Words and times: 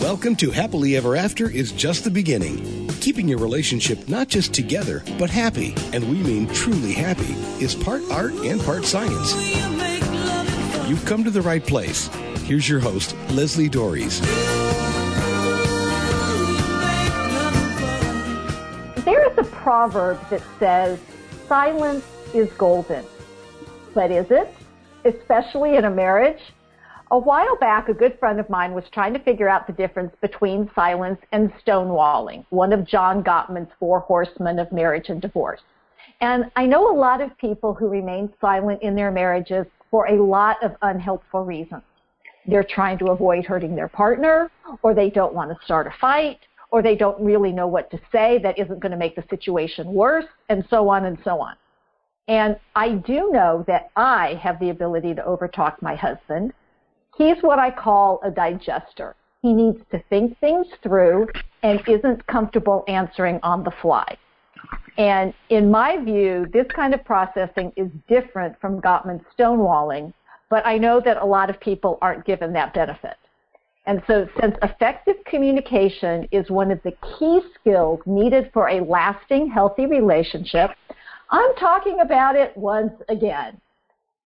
Welcome 0.00 0.36
to 0.36 0.52
Happily 0.52 0.96
Ever 0.96 1.16
After 1.16 1.50
is 1.50 1.72
just 1.72 2.04
the 2.04 2.10
beginning. 2.10 2.86
Keeping 3.00 3.26
your 3.26 3.40
relationship 3.40 4.08
not 4.08 4.28
just 4.28 4.54
together, 4.54 5.02
but 5.18 5.28
happy, 5.28 5.74
and 5.92 6.08
we 6.08 6.18
mean 6.22 6.46
truly 6.54 6.92
happy, 6.92 7.32
is 7.62 7.74
part 7.74 8.02
art 8.12 8.32
and 8.32 8.60
part 8.60 8.84
science. 8.84 9.34
You've 10.88 11.04
come 11.04 11.24
to 11.24 11.32
the 11.32 11.42
right 11.42 11.66
place. 11.66 12.06
Here's 12.44 12.68
your 12.68 12.78
host, 12.78 13.16
Leslie 13.30 13.68
Doares. 13.68 14.20
There 19.04 19.28
is 19.32 19.36
a 19.36 19.44
proverb 19.50 20.20
that 20.30 20.42
says, 20.60 21.00
silence 21.48 22.04
is 22.32 22.52
golden. 22.52 23.04
But 23.94 24.12
is 24.12 24.30
it? 24.30 24.54
Especially 25.04 25.74
in 25.74 25.84
a 25.84 25.90
marriage? 25.90 26.40
A 27.10 27.18
while 27.18 27.56
back, 27.56 27.88
a 27.88 27.94
good 27.94 28.18
friend 28.18 28.38
of 28.38 28.50
mine 28.50 28.74
was 28.74 28.84
trying 28.92 29.14
to 29.14 29.18
figure 29.20 29.48
out 29.48 29.66
the 29.66 29.72
difference 29.72 30.14
between 30.20 30.70
silence 30.74 31.18
and 31.32 31.50
stonewalling, 31.54 32.44
one 32.50 32.70
of 32.70 32.86
John 32.86 33.24
Gottman's 33.24 33.70
four 33.78 34.00
horsemen 34.00 34.58
of 34.58 34.70
marriage 34.72 35.08
and 35.08 35.20
divorce. 35.20 35.62
And 36.20 36.50
I 36.54 36.66
know 36.66 36.92
a 36.92 36.98
lot 36.98 37.22
of 37.22 37.36
people 37.38 37.72
who 37.72 37.88
remain 37.88 38.30
silent 38.42 38.82
in 38.82 38.94
their 38.94 39.10
marriages 39.10 39.64
for 39.90 40.06
a 40.08 40.22
lot 40.22 40.62
of 40.62 40.76
unhelpful 40.82 41.46
reasons. 41.46 41.82
They're 42.46 42.62
trying 42.62 42.98
to 42.98 43.06
avoid 43.06 43.46
hurting 43.46 43.74
their 43.74 43.88
partner, 43.88 44.50
or 44.82 44.92
they 44.92 45.08
don't 45.08 45.32
want 45.32 45.50
to 45.50 45.64
start 45.64 45.86
a 45.86 45.94
fight, 45.98 46.40
or 46.70 46.82
they 46.82 46.94
don't 46.94 47.18
really 47.24 47.52
know 47.52 47.66
what 47.66 47.90
to 47.90 47.98
say 48.12 48.38
that 48.42 48.58
isn't 48.58 48.80
going 48.80 48.92
to 48.92 48.98
make 48.98 49.16
the 49.16 49.24
situation 49.30 49.94
worse, 49.94 50.26
and 50.50 50.62
so 50.68 50.90
on 50.90 51.06
and 51.06 51.16
so 51.24 51.40
on. 51.40 51.56
And 52.26 52.58
I 52.76 52.90
do 52.90 53.30
know 53.32 53.64
that 53.66 53.90
I 53.96 54.38
have 54.42 54.60
the 54.60 54.68
ability 54.68 55.14
to 55.14 55.22
overtalk 55.22 55.80
my 55.80 55.94
husband, 55.94 56.52
He's 57.18 57.42
what 57.42 57.58
I 57.58 57.72
call 57.72 58.20
a 58.22 58.30
digester. 58.30 59.16
He 59.42 59.52
needs 59.52 59.80
to 59.90 60.02
think 60.08 60.38
things 60.38 60.68
through 60.82 61.26
and 61.64 61.82
isn't 61.88 62.24
comfortable 62.28 62.84
answering 62.86 63.40
on 63.42 63.64
the 63.64 63.72
fly. 63.82 64.16
And 64.96 65.34
in 65.50 65.70
my 65.70 66.02
view, 66.02 66.46
this 66.52 66.66
kind 66.74 66.94
of 66.94 67.04
processing 67.04 67.72
is 67.76 67.88
different 68.08 68.60
from 68.60 68.80
Gottman's 68.80 69.24
stonewalling, 69.36 70.12
but 70.48 70.64
I 70.64 70.78
know 70.78 71.00
that 71.04 71.16
a 71.16 71.24
lot 71.24 71.50
of 71.50 71.60
people 71.60 71.98
aren't 72.00 72.24
given 72.24 72.52
that 72.54 72.72
benefit. 72.72 73.16
And 73.86 74.02
so 74.06 74.28
since 74.40 74.56
effective 74.62 75.16
communication 75.24 76.28
is 76.30 76.50
one 76.50 76.70
of 76.70 76.80
the 76.82 76.92
key 77.18 77.40
skills 77.58 78.00
needed 78.06 78.50
for 78.52 78.68
a 78.68 78.80
lasting, 78.80 79.50
healthy 79.50 79.86
relationship, 79.86 80.70
I'm 81.30 81.54
talking 81.56 82.00
about 82.00 82.36
it 82.36 82.56
once 82.56 82.92
again. 83.08 83.60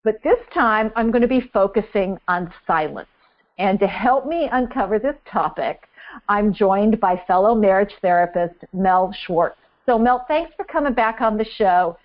But 0.05 0.23
this 0.25 0.39
time, 0.53 0.91
I'm 0.97 1.11
going 1.11 1.23
to 1.23 1.29
be 1.29 1.49
focusing 1.53 2.19
on 2.29 2.53
silence. 2.67 3.09
And 3.59 3.79
to 3.81 3.87
help 3.87 4.27
me 4.27 4.49
uncover 4.51 4.99
this 4.99 5.15
topic, 5.31 5.89
I'm 6.29 6.53
joined 6.53 7.01
by 7.01 7.23
fellow 7.27 7.55
marriage 7.55 7.93
therapist 8.03 8.57
Mel 8.73 9.15
Schwartz. 9.25 9.57
So, 9.87 9.99
Mel, 9.99 10.25
thanks 10.29 10.53
for 10.57 10.65
coming 10.65 10.95
back 10.95 11.21
on 11.21 11.37
the 11.37 11.47
show 11.57 11.97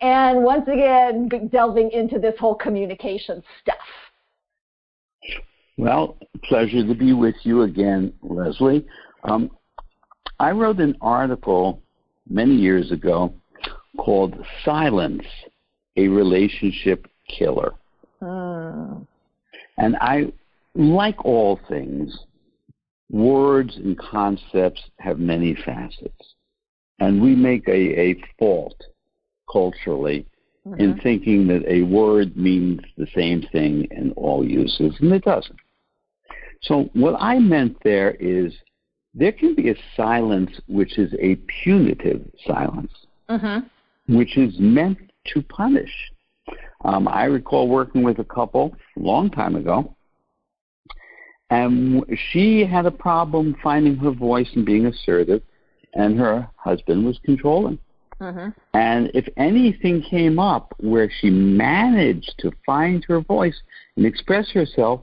and 0.00 0.42
once 0.42 0.68
again 0.68 1.28
delving 1.50 1.90
into 1.90 2.18
this 2.18 2.34
whole 2.38 2.54
communication 2.54 3.42
stuff. 3.62 3.76
Well, 5.78 6.18
pleasure 6.44 6.86
to 6.86 6.94
be 6.94 7.12
with 7.12 7.34
you 7.42 7.62
again, 7.62 8.12
Leslie. 8.22 8.86
Um, 9.24 9.50
I 10.38 10.50
wrote 10.50 10.80
an 10.80 10.96
article 11.00 11.82
many 12.28 12.54
years 12.54 12.92
ago 12.92 13.34
called 13.98 14.34
Silence, 14.64 15.24
a 15.96 16.08
Relationship 16.08 17.06
killer. 17.28 17.74
Mm. 18.22 19.06
And 19.78 19.96
I, 20.00 20.32
like 20.74 21.24
all 21.24 21.60
things, 21.68 22.18
words 23.10 23.76
and 23.76 23.98
concepts 23.98 24.82
have 24.98 25.18
many 25.18 25.54
facets. 25.54 26.34
And 26.98 27.20
we 27.20 27.34
make 27.34 27.68
a, 27.68 28.00
a 28.00 28.22
fault 28.38 28.82
culturally 29.50 30.26
mm-hmm. 30.66 30.80
in 30.80 30.98
thinking 31.00 31.46
that 31.48 31.64
a 31.66 31.82
word 31.82 32.36
means 32.36 32.80
the 32.96 33.06
same 33.14 33.42
thing 33.52 33.86
in 33.90 34.12
all 34.12 34.44
uses, 34.44 34.94
and 35.00 35.12
it 35.12 35.24
doesn't. 35.24 35.58
So, 36.62 36.88
what 36.94 37.16
I 37.20 37.38
meant 37.38 37.76
there 37.84 38.12
is 38.12 38.52
there 39.14 39.32
can 39.32 39.54
be 39.54 39.70
a 39.70 39.76
silence 39.96 40.50
which 40.68 40.98
is 40.98 41.14
a 41.20 41.36
punitive 41.62 42.22
silence, 42.46 42.92
mm-hmm. 43.28 44.14
which 44.14 44.36
is 44.36 44.54
meant 44.58 44.98
to 45.34 45.42
punish. 45.42 45.92
Um, 46.86 47.08
I 47.08 47.24
recall 47.24 47.66
working 47.66 48.04
with 48.04 48.20
a 48.20 48.24
couple 48.24 48.76
a 48.96 49.00
long 49.00 49.28
time 49.28 49.56
ago, 49.56 49.96
and 51.50 52.04
she 52.30 52.64
had 52.64 52.86
a 52.86 52.92
problem 52.92 53.56
finding 53.60 53.96
her 53.96 54.12
voice 54.12 54.48
and 54.54 54.64
being 54.64 54.86
assertive, 54.86 55.42
and 55.94 56.16
her 56.16 56.48
husband 56.54 57.04
was 57.04 57.18
controlling. 57.24 57.80
Mm-hmm. 58.20 58.50
And 58.74 59.10
if 59.14 59.26
anything 59.36 60.00
came 60.08 60.38
up 60.38 60.74
where 60.78 61.10
she 61.20 61.28
managed 61.28 62.34
to 62.38 62.52
find 62.64 63.04
her 63.08 63.20
voice 63.20 63.60
and 63.96 64.06
express 64.06 64.48
herself, 64.52 65.00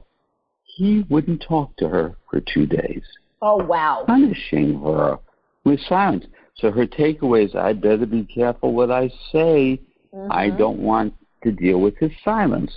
he 0.62 1.04
wouldn't 1.10 1.44
talk 1.46 1.76
to 1.76 1.88
her 1.88 2.16
for 2.30 2.40
two 2.40 2.64
days. 2.64 3.02
Oh, 3.42 3.62
wow. 3.62 4.04
Punishing 4.06 4.80
her 4.80 5.18
with 5.64 5.80
silence. 5.86 6.24
So 6.56 6.70
her 6.70 6.86
takeaway 6.86 7.44
is 7.44 7.54
I 7.54 7.74
better 7.74 8.06
be 8.06 8.24
careful 8.24 8.72
what 8.72 8.90
I 8.90 9.08
say. 9.30 9.80
Mm-hmm. 10.14 10.32
I 10.32 10.48
don't 10.48 10.78
want 10.78 11.14
to 11.44 11.52
deal 11.52 11.80
with 11.80 11.96
his 11.98 12.10
silence. 12.24 12.72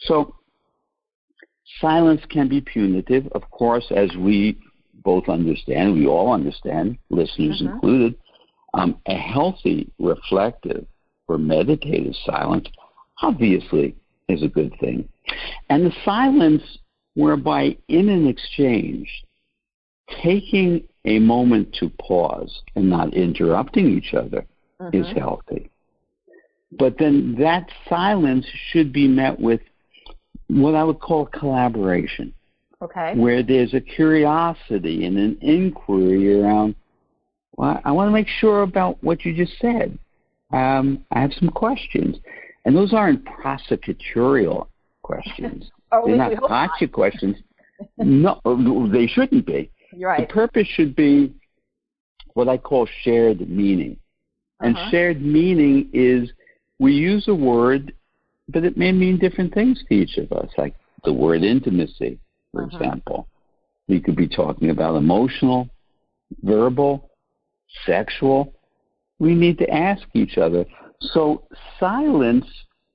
So, 0.00 0.34
silence 1.80 2.20
can 2.30 2.48
be 2.48 2.60
punitive, 2.60 3.26
of 3.32 3.48
course, 3.50 3.86
as 3.94 4.10
we 4.16 4.58
both 5.02 5.28
understand, 5.28 5.94
we 5.94 6.06
all 6.06 6.32
understand, 6.32 6.98
listeners 7.10 7.62
mm-hmm. 7.62 7.74
included. 7.74 8.14
Um, 8.74 9.00
a 9.06 9.14
healthy, 9.14 9.90
reflective, 9.98 10.86
or 11.28 11.38
meditative 11.38 12.14
silence 12.24 12.66
obviously 13.22 13.96
is 14.28 14.42
a 14.42 14.48
good 14.48 14.72
thing. 14.80 15.08
And 15.68 15.86
the 15.86 15.94
silence 16.04 16.62
whereby, 17.14 17.76
in 17.88 18.08
an 18.08 18.26
exchange, 18.26 19.08
taking 20.22 20.84
a 21.04 21.18
moment 21.18 21.74
to 21.80 21.90
pause 22.00 22.62
and 22.76 22.88
not 22.88 23.14
interrupting 23.14 23.86
each 23.96 24.14
other 24.14 24.46
mm-hmm. 24.80 24.96
is 24.96 25.06
healthy. 25.16 25.70
But 26.72 26.96
then 26.98 27.36
that 27.38 27.68
silence 27.88 28.46
should 28.70 28.92
be 28.92 29.08
met 29.08 29.38
with 29.40 29.60
what 30.48 30.74
I 30.74 30.84
would 30.84 31.00
call 31.00 31.26
collaboration. 31.26 32.32
Okay. 32.82 33.14
Where 33.14 33.42
there's 33.42 33.74
a 33.74 33.80
curiosity 33.80 35.04
and 35.04 35.18
an 35.18 35.38
inquiry 35.42 36.40
around, 36.40 36.74
well, 37.56 37.80
I 37.84 37.92
want 37.92 38.08
to 38.08 38.12
make 38.12 38.28
sure 38.28 38.62
about 38.62 39.02
what 39.02 39.24
you 39.24 39.34
just 39.34 39.58
said. 39.60 39.98
Um, 40.52 41.04
I 41.10 41.20
have 41.20 41.32
some 41.34 41.50
questions. 41.50 42.16
And 42.64 42.76
those 42.76 42.94
aren't 42.94 43.24
prosecutorial 43.24 44.68
questions. 45.02 45.70
oh, 45.92 46.06
They're 46.06 46.16
not 46.16 46.40
gotcha 46.40 46.88
questions. 46.88 47.36
no, 47.98 48.40
they 48.92 49.06
shouldn't 49.06 49.46
be. 49.46 49.70
You're 49.92 50.10
right. 50.10 50.26
The 50.26 50.32
purpose 50.32 50.66
should 50.68 50.94
be 50.94 51.34
what 52.34 52.48
I 52.48 52.56
call 52.58 52.88
shared 53.02 53.48
meaning. 53.48 53.96
And 54.60 54.76
uh-huh. 54.76 54.90
shared 54.90 55.22
meaning 55.22 55.88
is 55.92 56.30
we 56.80 56.94
use 56.94 57.28
a 57.28 57.34
word, 57.34 57.92
but 58.48 58.64
it 58.64 58.76
may 58.76 58.90
mean 58.90 59.18
different 59.18 59.54
things 59.54 59.84
to 59.88 59.94
each 59.94 60.16
of 60.16 60.32
us, 60.32 60.50
like 60.58 60.74
the 61.04 61.12
word 61.12 61.44
intimacy, 61.44 62.18
for 62.50 62.64
uh-huh. 62.64 62.76
example. 62.76 63.28
We 63.86 64.00
could 64.00 64.16
be 64.16 64.26
talking 64.26 64.70
about 64.70 64.96
emotional, 64.96 65.68
verbal, 66.42 67.10
sexual. 67.84 68.54
We 69.18 69.34
need 69.34 69.58
to 69.58 69.70
ask 69.70 70.02
each 70.14 70.38
other. 70.38 70.64
So 71.00 71.44
silence 71.78 72.46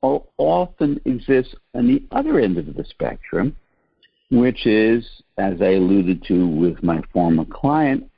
often 0.02 1.00
exists 1.06 1.56
on 1.74 1.88
the 1.88 2.04
other 2.12 2.40
end 2.40 2.58
of 2.58 2.74
the 2.76 2.86
spectrum, 2.86 3.56
which 4.32 4.66
is, 4.66 5.06
as 5.38 5.62
I 5.62 5.74
alluded 5.74 6.24
to 6.28 6.48
with 6.48 6.82
my 6.84 7.02
former 7.14 7.46
client, 7.46 8.10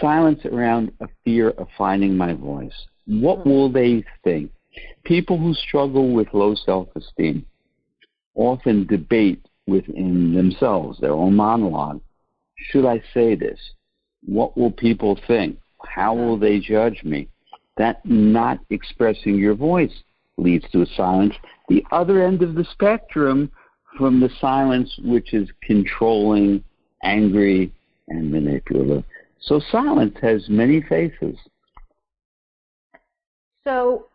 silence 0.00 0.40
around 0.46 0.92
a 1.00 1.08
fear 1.24 1.50
of 1.50 1.68
finding 1.76 2.16
my 2.16 2.32
voice. 2.32 2.72
What 3.06 3.40
mm-hmm. 3.40 3.50
will 3.50 3.72
they 3.72 4.04
think? 4.24 4.50
People 5.04 5.38
who 5.38 5.54
struggle 5.54 6.12
with 6.12 6.28
low 6.32 6.54
self 6.54 6.88
esteem 6.96 7.44
often 8.34 8.86
debate 8.86 9.44
within 9.66 10.34
themselves, 10.34 10.98
their 11.00 11.12
own 11.12 11.34
monologue. 11.34 12.00
Should 12.56 12.86
I 12.86 13.02
say 13.14 13.34
this? 13.34 13.58
What 14.24 14.56
will 14.56 14.70
people 14.70 15.18
think? 15.26 15.58
How 15.86 16.14
will 16.14 16.38
they 16.38 16.58
judge 16.58 17.02
me? 17.04 17.28
That 17.76 18.04
not 18.04 18.58
expressing 18.70 19.36
your 19.36 19.54
voice 19.54 19.92
leads 20.36 20.68
to 20.70 20.82
a 20.82 20.86
silence. 20.96 21.34
The 21.68 21.84
other 21.92 22.24
end 22.24 22.42
of 22.42 22.54
the 22.54 22.64
spectrum 22.72 23.50
from 23.96 24.20
the 24.20 24.30
silence 24.40 24.92
which 25.04 25.34
is 25.34 25.48
controlling, 25.62 26.62
angry, 27.02 27.72
and 28.08 28.30
manipulative. 28.30 29.04
So 29.40 29.60
silence 29.70 30.16
has 30.20 30.48
many 30.48 30.82
faces. 30.82 31.36
So 33.64 34.06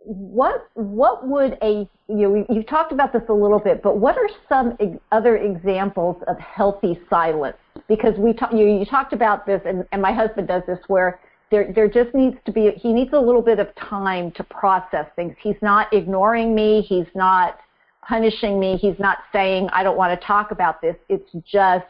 what 0.00 0.68
what 0.74 1.26
would 1.26 1.58
a 1.62 1.88
you 2.08 2.28
know 2.28 2.46
you've 2.48 2.66
talked 2.66 2.92
about 2.92 3.12
this 3.12 3.22
a 3.28 3.32
little 3.32 3.58
bit, 3.58 3.82
but 3.82 3.98
what 3.98 4.16
are 4.16 4.28
some 4.48 4.76
ex- 4.80 4.98
other 5.12 5.36
examples 5.36 6.22
of 6.28 6.38
healthy 6.38 6.98
silence? 7.10 7.56
Because 7.88 8.18
we 8.18 8.32
talk, 8.32 8.52
you, 8.52 8.66
you 8.66 8.84
talked 8.84 9.12
about 9.12 9.46
this, 9.46 9.60
and, 9.64 9.84
and 9.92 10.00
my 10.00 10.12
husband 10.12 10.48
does 10.48 10.62
this 10.66 10.78
where 10.88 11.20
there 11.50 11.72
there 11.74 11.88
just 11.88 12.14
needs 12.14 12.36
to 12.46 12.52
be 12.52 12.70
he 12.76 12.92
needs 12.92 13.12
a 13.12 13.20
little 13.20 13.42
bit 13.42 13.58
of 13.58 13.74
time 13.74 14.30
to 14.32 14.44
process 14.44 15.06
things. 15.16 15.34
He's 15.40 15.60
not 15.62 15.92
ignoring 15.92 16.54
me. 16.54 16.82
He's 16.82 17.08
not 17.14 17.58
punishing 18.06 18.58
me. 18.58 18.76
He's 18.76 18.98
not 18.98 19.18
saying 19.32 19.68
I 19.72 19.82
don't 19.82 19.96
want 19.96 20.18
to 20.18 20.26
talk 20.26 20.52
about 20.52 20.80
this. 20.80 20.96
It's 21.08 21.30
just 21.44 21.86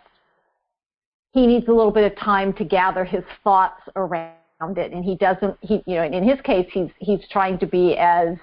he 1.32 1.46
needs 1.46 1.68
a 1.68 1.72
little 1.72 1.92
bit 1.92 2.10
of 2.10 2.18
time 2.18 2.52
to 2.54 2.64
gather 2.64 3.04
his 3.04 3.22
thoughts 3.44 3.82
around 3.96 4.32
it 4.60 4.92
and 4.92 5.04
he 5.04 5.14
doesn't 5.14 5.56
he 5.60 5.82
you 5.86 5.94
know 5.96 6.02
in 6.02 6.26
his 6.26 6.40
case 6.40 6.66
he's 6.72 6.90
he's 6.98 7.20
trying 7.30 7.58
to 7.58 7.66
be 7.66 7.96
as 7.96 8.36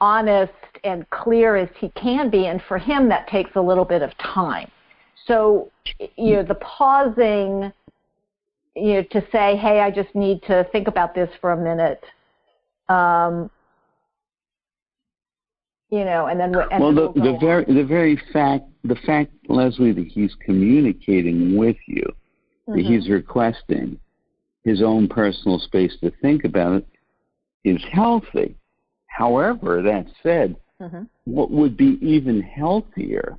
honest 0.00 0.52
and 0.84 1.08
clear 1.10 1.56
as 1.56 1.68
he 1.78 1.88
can 1.90 2.30
be 2.30 2.46
and 2.46 2.60
for 2.68 2.78
him 2.78 3.08
that 3.08 3.26
takes 3.28 3.50
a 3.56 3.60
little 3.60 3.84
bit 3.84 4.02
of 4.02 4.10
time 4.18 4.70
so 5.26 5.70
you 6.16 6.36
know 6.36 6.42
the 6.42 6.54
pausing 6.56 7.72
you 8.76 8.94
know 8.94 9.02
to 9.10 9.20
say 9.32 9.56
hey 9.56 9.80
i 9.80 9.90
just 9.90 10.14
need 10.14 10.42
to 10.42 10.66
think 10.72 10.88
about 10.88 11.14
this 11.14 11.30
for 11.40 11.52
a 11.52 11.56
minute 11.56 12.04
um 12.90 13.50
you 15.90 16.04
know 16.04 16.26
and 16.26 16.38
then 16.38 16.54
and 16.70 16.82
well 16.82 16.92
the 16.94 17.10
we'll 17.14 17.32
the 17.32 17.38
very 17.40 17.64
on. 17.66 17.74
the 17.74 17.84
very 17.84 18.20
fact 18.32 18.64
the 18.84 18.96
fact 19.06 19.32
leslie 19.48 19.92
that 19.92 20.06
he's 20.06 20.34
communicating 20.44 21.56
with 21.56 21.76
you 21.86 22.04
that 22.66 22.76
Mm-hmm. 22.76 22.92
he's 22.92 23.08
requesting 23.08 23.98
his 24.64 24.82
own 24.82 25.08
personal 25.08 25.58
space 25.58 25.96
to 26.00 26.10
think 26.22 26.44
about 26.44 26.72
it 26.74 26.86
is 27.64 27.82
healthy. 27.90 28.54
However, 29.06 29.82
that 29.82 30.06
said, 30.22 30.56
Mhm. 30.80 31.08
what 31.24 31.50
would 31.50 31.76
be 31.76 31.98
even 32.00 32.40
healthier 32.40 33.38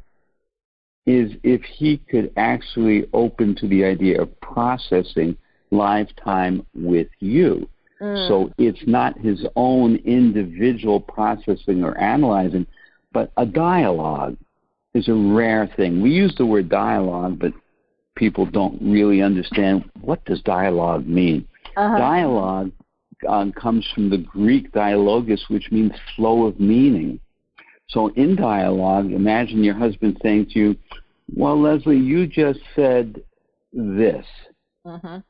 is 1.05 1.31
if 1.43 1.63
he 1.63 1.97
could 1.97 2.31
actually 2.37 3.07
open 3.13 3.55
to 3.55 3.67
the 3.67 3.83
idea 3.83 4.21
of 4.21 4.39
processing 4.41 5.35
lifetime 5.71 6.65
with 6.75 7.07
you. 7.19 7.67
Mm. 7.99 8.27
So 8.27 8.51
it's 8.57 8.85
not 8.85 9.17
his 9.17 9.45
own 9.55 9.95
individual 9.97 10.99
processing 10.99 11.83
or 11.83 11.97
analyzing, 11.97 12.67
but 13.13 13.31
a 13.37 13.45
dialogue 13.45 14.37
is 14.93 15.07
a 15.07 15.13
rare 15.13 15.67
thing. 15.75 16.01
We 16.01 16.11
use 16.11 16.35
the 16.35 16.45
word 16.45 16.69
dialogue, 16.69 17.39
but 17.39 17.53
people 18.21 18.45
don't 18.45 18.77
really 18.79 19.19
understand 19.19 19.83
what 20.01 20.23
does 20.25 20.43
dialogue 20.43 21.07
mean. 21.07 21.47
Uh-huh. 21.75 21.97
Dialogue 21.97 22.71
um, 23.27 23.51
comes 23.51 23.83
from 23.95 24.11
the 24.11 24.19
Greek 24.19 24.71
dialogus, 24.73 25.49
which 25.49 25.71
means 25.71 25.91
flow 26.15 26.45
of 26.45 26.59
meaning. 26.59 27.19
So 27.89 28.09
in 28.09 28.35
dialogue, 28.35 29.11
imagine 29.11 29.63
your 29.63 29.73
husband 29.73 30.19
saying 30.21 30.51
to 30.51 30.59
you, 30.59 30.75
"Well, 31.35 31.59
Leslie, 31.59 31.97
you 31.97 32.27
just 32.27 32.59
said 32.75 33.23
this. 33.73 34.27
Mhm. 34.85 35.23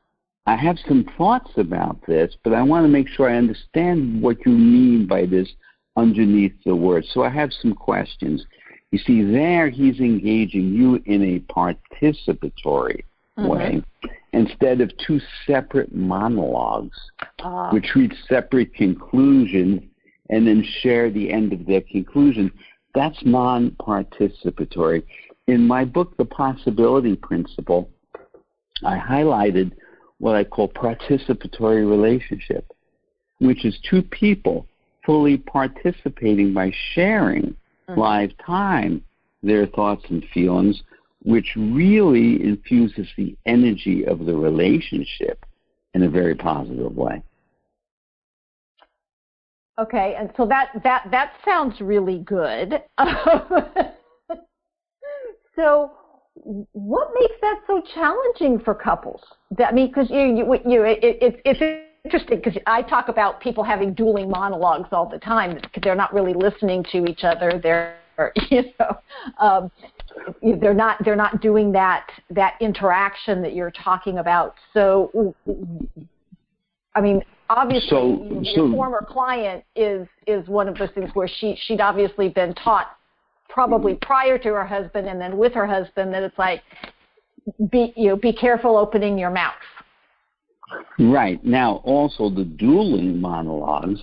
I 0.46 0.56
have 0.56 0.78
some 0.86 1.04
thoughts 1.16 1.52
about 1.56 1.96
this, 2.06 2.36
but 2.44 2.52
I 2.52 2.62
want 2.62 2.84
to 2.84 2.92
make 2.98 3.08
sure 3.08 3.30
I 3.30 3.36
understand 3.36 4.20
what 4.20 4.44
you 4.44 4.52
mean 4.52 5.06
by 5.06 5.24
this 5.24 5.48
underneath 5.96 6.56
the 6.66 6.76
words. 6.76 7.08
So 7.12 7.22
I 7.22 7.30
have 7.30 7.52
some 7.54 7.74
questions. 7.74 8.44
You 8.92 8.98
see, 8.98 9.22
there 9.22 9.70
he's 9.70 10.00
engaging 10.00 10.74
you 10.74 11.02
in 11.06 11.22
a 11.22 11.40
participatory 11.52 13.00
Mhm. 13.38 13.48
way 13.48 13.82
instead 14.34 14.80
of 14.82 14.96
two 14.98 15.18
separate 15.46 15.94
monologues, 15.94 16.98
Ah. 17.40 17.70
which 17.72 17.94
reach 17.94 18.14
separate 18.28 18.74
conclusions 18.74 19.82
and 20.30 20.46
then 20.46 20.62
share 20.62 21.10
the 21.10 21.30
end 21.30 21.52
of 21.52 21.66
their 21.66 21.80
conclusion. 21.80 22.52
That's 22.94 23.24
non 23.24 23.70
participatory. 23.72 25.02
In 25.46 25.66
my 25.66 25.84
book, 25.84 26.16
The 26.18 26.26
Possibility 26.26 27.16
Principle, 27.16 27.90
I 28.84 28.98
highlighted 28.98 29.72
what 30.18 30.36
I 30.36 30.44
call 30.44 30.68
participatory 30.68 31.88
relationship, 31.88 32.70
which 33.38 33.64
is 33.64 33.78
two 33.80 34.02
people 34.02 34.66
fully 35.04 35.38
participating 35.38 36.52
by 36.52 36.70
sharing 36.92 37.56
Mhm. 37.88 37.96
live 37.96 38.36
time 38.38 39.04
their 39.42 39.66
thoughts 39.66 40.04
and 40.10 40.24
feelings, 40.32 40.82
which 41.24 41.54
really 41.56 42.42
infuses 42.42 43.08
the 43.16 43.36
energy 43.46 44.04
of 44.04 44.24
the 44.26 44.34
relationship 44.34 45.44
in 45.94 46.02
a 46.04 46.08
very 46.08 46.34
positive 46.34 46.96
way. 46.96 47.22
Okay, 49.78 50.14
and 50.18 50.30
so 50.36 50.46
that 50.46 50.68
that 50.84 51.08
that 51.10 51.32
sounds 51.44 51.80
really 51.80 52.18
good. 52.18 52.82
so, 55.56 55.92
what 56.34 57.08
makes 57.14 57.34
that 57.40 57.60
so 57.66 57.82
challenging 57.94 58.60
for 58.60 58.74
couples? 58.74 59.22
That, 59.56 59.70
I 59.70 59.72
mean, 59.72 59.88
because 59.88 60.10
you 60.10 60.20
you, 60.20 60.60
you 60.66 60.84
it, 60.84 60.98
it's 61.02 61.36
it's 61.44 61.91
interesting 62.04 62.40
because 62.42 62.60
I 62.66 62.82
talk 62.82 63.08
about 63.08 63.40
people 63.40 63.62
having 63.62 63.94
dueling 63.94 64.28
monologues 64.28 64.88
all 64.92 65.08
the 65.08 65.18
time 65.18 65.54
because 65.54 65.82
they're 65.82 65.94
not 65.94 66.12
really 66.12 66.34
listening 66.34 66.84
to 66.92 67.06
each 67.06 67.24
other. 67.24 67.60
They're 67.62 67.96
you 68.50 68.64
know. 68.78 68.98
Um, 69.40 69.70
they're 70.60 70.74
not 70.74 71.02
they're 71.04 71.16
not 71.16 71.40
doing 71.40 71.72
that 71.72 72.06
that 72.30 72.54
interaction 72.60 73.40
that 73.42 73.54
you're 73.54 73.70
talking 73.70 74.18
about. 74.18 74.54
So, 74.74 75.34
I 76.94 77.00
mean, 77.00 77.22
obviously, 77.48 77.88
So- 77.88 78.40
your 78.42 78.68
so- 78.68 78.72
former 78.72 79.06
client 79.08 79.64
is 79.74 80.06
is 80.26 80.46
one 80.48 80.68
of 80.68 80.76
those 80.76 80.90
things 80.90 81.10
where 81.14 81.28
she 81.28 81.56
she'd 81.66 81.80
obviously 81.80 82.28
been 82.28 82.54
taught 82.54 82.96
probably 83.48 83.94
prior 83.94 84.38
to 84.38 84.48
her 84.48 84.66
husband 84.66 85.08
and 85.08 85.20
then 85.20 85.36
with 85.36 85.52
her 85.54 85.66
husband 85.66 86.12
that 86.12 86.22
it's 86.22 86.38
like 86.38 86.62
be 87.70 87.92
you 87.96 88.08
know 88.08 88.16
be 88.16 88.32
careful 88.32 88.76
opening 88.76 89.16
your 89.18 89.30
mouth. 89.30 89.54
Right. 90.98 91.42
Now, 91.44 91.76
also, 91.84 92.30
the 92.30 92.44
dueling 92.44 93.20
monologues 93.20 94.00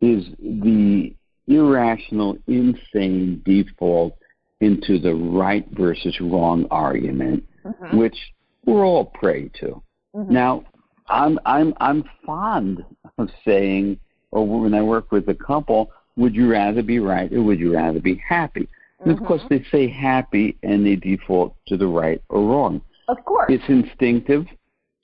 is 0.00 0.24
the 0.38 1.14
irrational, 1.48 2.38
insane 2.46 3.42
default 3.44 4.16
into 4.60 4.98
the 4.98 5.14
right 5.14 5.66
versus 5.72 6.18
wrong 6.20 6.66
argument, 6.70 7.44
Mm-hmm. 7.64 7.96
which 7.98 8.16
we're 8.64 8.84
all 8.86 9.06
prey 9.06 9.48
to. 9.60 9.82
Mhm. 10.14 10.30
Now, 10.30 10.64
I'm 11.08 11.38
I'm 11.44 11.74
I'm 11.80 12.04
fond 12.24 12.84
of 13.18 13.28
saying, 13.44 13.98
or 14.30 14.46
when 14.46 14.72
I 14.72 14.82
work 14.82 15.10
with 15.10 15.28
a 15.28 15.34
couple, 15.34 15.90
would 16.16 16.34
you 16.34 16.48
rather 16.48 16.82
be 16.82 17.00
right 17.00 17.32
or 17.32 17.42
would 17.42 17.58
you 17.58 17.74
rather 17.74 17.98
be 18.00 18.22
happy? 18.28 18.68
And 19.00 19.10
of 19.10 19.24
course, 19.26 19.42
they 19.50 19.64
say 19.70 19.88
happy 19.88 20.56
and 20.62 20.86
they 20.86 20.96
default 20.96 21.56
to 21.66 21.76
the 21.76 21.86
right 21.86 22.22
or 22.28 22.40
wrong. 22.42 22.80
Of 23.08 23.24
course. 23.24 23.46
It's 23.50 23.68
instinctive. 23.68 24.46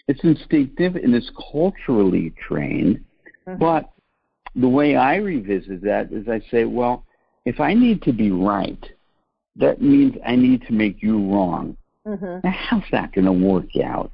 It's 0.09 0.23
instinctive 0.25 0.97
and 0.97 1.14
it's 1.14 1.30
culturally 1.52 2.30
trained. 2.47 3.04
Mhm. 3.47 3.59
But 3.59 3.90
the 4.54 4.68
way 4.68 4.97
I 4.97 5.16
revisit 5.16 5.82
that 5.82 6.12
is 6.12 6.28
I 6.28 6.40
say, 6.50 6.64
well, 6.64 7.04
if 7.44 7.61
I 7.61 7.75
need 7.75 8.02
to 8.02 8.12
be 8.12 8.30
right, 8.30 8.85
that 9.56 9.80
means 9.80 10.16
I 10.26 10.37
need 10.37 10.62
to 10.62 10.73
make 10.73 11.02
you 11.02 11.18
wrong. 11.32 11.76
hmm 12.04 12.38
Now, 12.42 12.50
how's 12.50 12.82
that 12.90 13.12
going 13.12 13.26
to 13.26 13.32
work 13.32 13.76
out? 13.76 14.12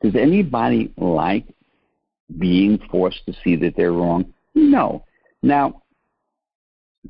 Does 0.00 0.14
anybody 0.14 0.92
like 0.96 1.44
being 2.38 2.78
forced 2.90 3.24
to 3.26 3.34
see 3.44 3.56
that 3.56 3.74
they're 3.76 3.92
wrong? 3.92 4.32
No. 4.54 5.04
Now, 5.42 5.82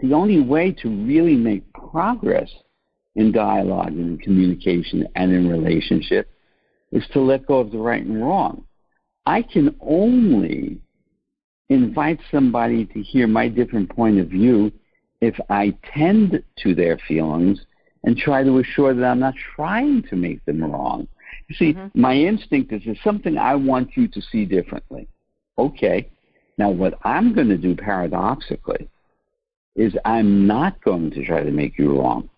the 0.01 0.13
only 0.15 0.41
way 0.41 0.73
to 0.73 0.89
really 0.89 1.37
make 1.37 1.71
progress 1.73 2.51
in 3.17 3.33
dialogue 3.33 3.89
and 3.89 4.11
in 4.11 4.19
communication 4.19 5.07
and 5.17 5.33
in 5.33 5.49
relationship 5.49 6.31
is 6.93 7.05
to 7.13 7.21
let 7.21 7.47
go 7.47 7.59
of 7.59 7.71
the 7.71 7.79
right 7.79 8.05
and 8.05 8.23
wrong. 8.23 8.65
I 9.27 9.43
can 9.43 9.77
only 9.81 10.81
invite 11.69 12.19
somebody 12.31 12.87
to 12.87 13.03
hear 13.03 13.27
my 13.27 13.49
different 13.49 13.91
point 13.91 14.19
of 14.19 14.29
view 14.29 14.73
if 15.21 15.35
I 15.51 15.77
tend 15.95 16.43
to 16.59 16.75
their 16.75 16.99
feelings 17.07 17.61
and 18.05 18.17
try 18.17 18.43
to 18.43 18.59
assure 18.59 18.95
that 18.95 19.05
I'm 19.05 19.21
not 19.21 19.35
trying 19.55 20.03
to 20.05 20.17
make 20.17 20.45
them 20.45 20.63
wrong. 20.63 21.09
You 21.49 21.57
see, 21.57 21.75
Mm-hmm. 21.75 22.01
my 22.01 22.15
instinct 22.15 22.73
is 22.73 22.83
there's 22.85 23.03
something 23.03 23.37
I 23.37 23.55
want 23.55 23.97
you 23.97 24.09
to 24.09 24.23
see 24.23 24.45
differently. 24.45 25.09
Okay. 25.59 26.09
Now, 26.57 26.71
what 26.71 26.99
I'm 27.05 27.35
going 27.35 27.49
to 27.49 27.59
do 27.59 27.75
paradoxically 27.75 28.89
is 29.77 29.95
I'm 30.05 30.47
not 30.47 30.83
going 30.83 31.11
to 31.13 31.25
try 31.25 31.43
to 31.43 31.51
make 31.51 31.79
you 31.79 32.01
wrong 32.01 32.29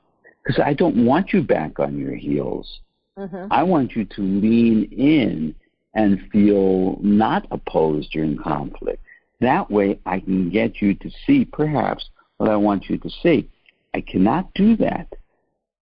because 0.43 0.61
I 0.61 0.75
don't 0.75 1.05
want 1.05 1.33
you 1.33 1.43
back 1.43 1.79
on 1.79 1.99
your 1.99 2.15
heels. 2.15 2.81
Hmm 3.29 3.47
I 3.51 3.63
want 3.63 3.95
you 3.97 4.05
to 4.05 4.23
lean 4.23 4.85
in 4.93 5.55
and 5.95 6.21
feel 6.31 6.99
not 7.03 7.47
opposed 7.51 8.13
during 8.13 8.39
conflict. 8.39 9.03
That 9.41 9.71
way, 9.71 9.99
I 10.07 10.21
can 10.21 10.51
get 10.51 10.81
you 10.81 10.95
to 10.95 11.11
see 11.27 11.45
perhaps 11.45 12.09
what 12.37 12.51
I 12.51 12.57
want 12.57 12.89
you 12.89 12.99
to 12.99 13.11
see. 13.23 13.49
I 13.95 14.01
cannot 14.01 14.53
do 14.55 14.77
that 14.77 15.09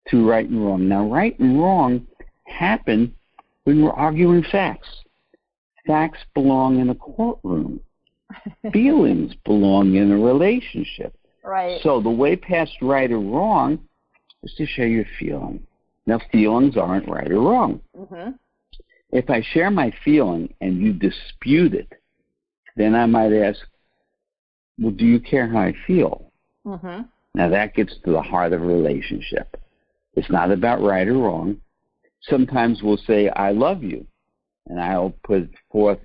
to 0.08 0.28
right 0.28 0.48
and 0.48 0.64
wrong. 0.64 0.88
Now, 0.88 1.06
right 1.06 1.38
and 1.38 1.60
wrong 1.60 2.06
happen 2.44 3.14
when 3.64 3.82
we're 3.82 3.92
arguing 3.92 4.44
facts. 4.50 4.88
Facts 5.86 6.18
belong 6.34 6.80
in 6.80 6.90
a 6.90 6.94
courtroom. 6.94 7.80
feelings 8.72 9.34
belong 9.44 9.94
in 9.94 10.10
a 10.10 10.18
relationship. 10.18 11.14
Right. 11.42 11.80
So 11.82 12.00
the 12.00 12.10
way 12.10 12.36
past 12.36 12.72
right 12.80 13.10
or 13.10 13.20
wrong 13.20 13.78
is 14.42 14.54
to 14.56 14.66
share 14.66 14.88
your 14.88 15.04
feeling. 15.18 15.66
Now, 16.06 16.20
feelings 16.30 16.76
aren't 16.76 17.08
right 17.08 17.30
or 17.30 17.40
wrong. 17.40 17.80
Mm-hmm. 17.98 18.30
If 19.10 19.30
I 19.30 19.42
share 19.52 19.70
my 19.70 19.92
feeling 20.04 20.52
and 20.60 20.80
you 20.80 20.92
dispute 20.92 21.74
it, 21.74 21.92
then 22.76 22.94
I 22.94 23.06
might 23.06 23.32
ask, 23.32 23.60
well, 24.78 24.90
do 24.90 25.04
you 25.04 25.20
care 25.20 25.46
how 25.48 25.60
I 25.60 25.74
feel? 25.86 26.32
Mm-hmm. 26.66 27.02
Now 27.34 27.48
that 27.48 27.74
gets 27.74 27.94
to 28.04 28.12
the 28.12 28.22
heart 28.22 28.52
of 28.52 28.62
a 28.62 28.66
relationship. 28.66 29.56
It's 30.14 30.30
not 30.30 30.50
about 30.50 30.82
right 30.82 31.06
or 31.06 31.14
wrong. 31.14 31.60
Sometimes 32.22 32.82
we'll 32.82 32.96
say, 32.96 33.28
I 33.28 33.52
love 33.52 33.82
you. 33.82 34.06
And 34.66 34.80
I'll 34.80 35.14
put 35.24 35.50
forth, 35.70 35.98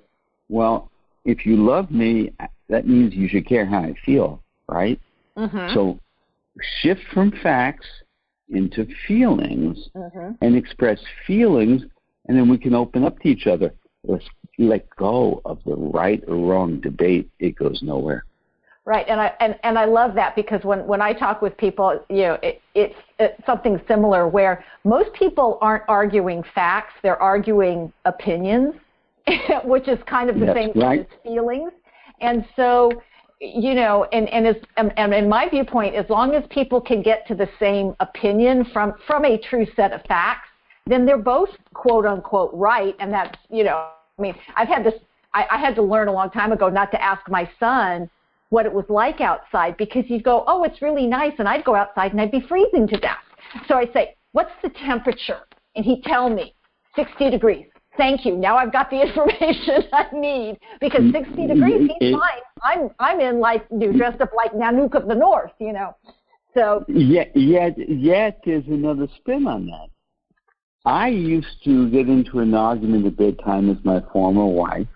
well, 0.50 0.91
if 1.25 1.46
you 1.46 1.56
love 1.56 1.91
me, 1.91 2.34
that 2.68 2.88
means 2.88 3.13
you 3.13 3.27
should 3.27 3.48
care 3.48 3.65
how 3.65 3.79
I 3.79 3.96
feel, 4.06 4.44
right? 4.68 5.00
Mm-hmm. 5.38 5.74
So 5.74 6.00
shift 6.82 7.01
from 7.13 7.32
facts 7.41 7.88
into 8.50 8.88
feelings 9.08 9.89
mm-hmm. 9.96 10.32
and 10.41 10.56
express 10.56 11.00
feelings, 11.25 11.84
and 12.27 12.38
then 12.38 12.50
we 12.50 12.58
can 12.58 12.74
open 12.74 13.03
up 13.03 13.20
to 13.20 13.27
each 13.27 13.48
other. 13.48 13.74
Let's 14.03 14.25
let 14.58 14.89
go 14.96 15.41
of 15.46 15.60
the 15.65 15.75
right 15.75 16.24
or 16.27 16.36
wrong 16.36 16.79
debate. 16.79 17.29
It 17.39 17.56
goes 17.56 17.82
nowhere. 17.82 18.25
Right, 18.86 19.06
and 19.08 19.22
I 19.22 19.34
and, 19.39 19.56
and 19.63 19.77
I 19.77 19.86
love 19.86 20.15
that 20.15 20.36
because 20.36 20.63
when, 20.63 20.88
when 20.88 21.01
I 21.01 21.13
talk 21.13 21.44
with 21.44 21.56
people, 21.58 22.03
you 22.10 22.24
know, 22.24 22.38
it, 22.41 22.60
it's, 22.74 22.96
it's 23.20 23.46
something 23.46 23.79
similar 23.88 24.27
where 24.27 24.63
most 24.84 25.13
people 25.13 25.60
aren't 25.62 25.84
arguing 25.88 26.44
facts; 26.56 26.94
they're 27.03 27.22
arguing 27.22 27.94
opinions, 28.06 28.74
which 29.63 29.88
is 29.88 30.00
kind 30.08 30.29
of 30.29 30.39
the 30.39 30.48
That's 30.48 30.58
same 30.58 30.72
right. 30.75 31.01
as 31.01 31.06
feelings. 31.24 31.72
And 32.22 32.46
so, 32.56 32.91
you 33.39 33.74
know, 33.74 34.05
and 34.12 34.27
and 34.29 34.48
as 34.48 34.55
and, 34.77 34.91
and 34.98 35.13
in 35.13 35.29
my 35.29 35.48
viewpoint, 35.50 35.96
as 35.96 36.10
long 36.10 36.36
as 36.36 36.43
people 36.50 36.81
can 36.81 37.01
get 37.01 37.25
to 37.27 37.36
the 37.36 37.50
same 37.60 37.96
opinion 38.00 38.65
from 38.74 38.93
from 39.08 39.25
a 39.25 39.38
true 39.38 39.65
set 39.75 39.93
of 39.93 40.01
facts, 40.03 40.50
then 40.88 41.05
they're 41.05 41.17
both 41.17 41.50
quote 41.74 42.05
unquote 42.05 42.51
right, 42.53 42.96
and 43.00 43.12
that's 43.13 43.38
you 43.50 43.63
know, 43.63 43.89
I 44.17 44.22
mean, 44.22 44.36
I've 44.55 44.67
had 44.67 44.84
this. 44.84 44.96
I, 45.34 45.46
I 45.51 45.58
had 45.58 45.75
to 45.75 45.81
learn 45.81 46.08
a 46.08 46.12
long 46.12 46.31
time 46.31 46.51
ago 46.51 46.69
not 46.69 46.91
to 46.91 47.01
ask 47.01 47.22
my 47.29 47.50
son 47.60 48.10
what 48.50 48.65
it 48.65 48.74
was 48.74 48.86
like 48.89 49.22
outside 49.22 49.77
because 49.77 50.03
you'd 50.08 50.24
go, 50.24 50.43
oh, 50.48 50.63
it's 50.63 50.81
really 50.81 51.05
nice, 51.05 51.34
and 51.39 51.48
I'd 51.48 51.63
go 51.63 51.75
outside 51.75 52.12
and 52.12 52.19
I'd 52.19 52.31
be 52.31 52.41
freezing 52.41 52.88
to 52.88 52.98
death. 52.98 53.17
So 53.67 53.75
I'd 53.75 53.93
say, 53.93 54.15
what's 54.31 54.51
the 54.63 54.69
temperature? 54.69 55.41
And 55.75 55.86
he'd 55.86 56.03
tell 56.03 56.29
me, 56.29 56.55
60 56.96 57.29
degrees. 57.29 57.67
Thank 58.00 58.25
you. 58.25 58.38
Now 58.38 58.56
I've 58.56 58.72
got 58.72 58.89
the 58.89 59.01
information 59.08 59.84
I 59.91 60.06
need 60.13 60.58
because 60.79 61.01
60 61.12 61.48
degrees, 61.48 61.91
he's 62.00 62.13
fine. 62.13 62.41
I'm 62.63 62.89
I'm 62.98 63.20
in 63.20 63.41
like 63.41 63.70
new, 63.72 63.91
dressed 63.91 64.22
up 64.22 64.32
like 64.36 64.53
Nanook 64.53 64.96
of 64.96 65.08
the 65.08 65.15
North, 65.15 65.51
you 65.60 65.74
know. 65.74 65.96
So 66.53 66.86
yet, 66.88 67.36
yet, 67.36 67.77
yet, 67.77 68.39
there's 68.46 68.65
another 68.68 69.08
spin 69.18 69.46
on 69.46 69.65
that. 69.68 69.89
I 70.86 71.10
used 71.10 71.63
to 71.65 71.89
get 71.89 72.08
into 72.08 72.39
an 72.39 72.53
argument 72.53 73.06
at 73.06 73.18
bedtime 73.18 73.68
with 73.68 73.84
my 73.84 74.01
former 74.13 74.46
wife, 74.46 74.88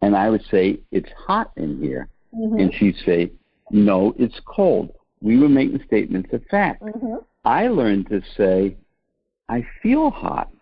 and 0.00 0.16
I 0.16 0.30
would 0.30 0.44
say 0.48 0.78
it's 0.92 1.10
hot 1.26 1.50
in 1.56 1.82
here, 1.82 2.08
mm-hmm. 2.32 2.58
and 2.58 2.72
she'd 2.72 2.96
say, 3.04 3.32
"No, 3.72 4.14
it's 4.16 4.40
cold." 4.46 4.92
We 5.20 5.38
were 5.38 5.48
making 5.48 5.82
statements 5.86 6.32
of 6.32 6.42
fact. 6.50 6.82
Mm-hmm. 6.82 7.16
I 7.44 7.66
learned 7.66 8.08
to 8.10 8.22
say, 8.36 8.76
"I 9.48 9.66
feel 9.82 10.10
hot." 10.10 10.53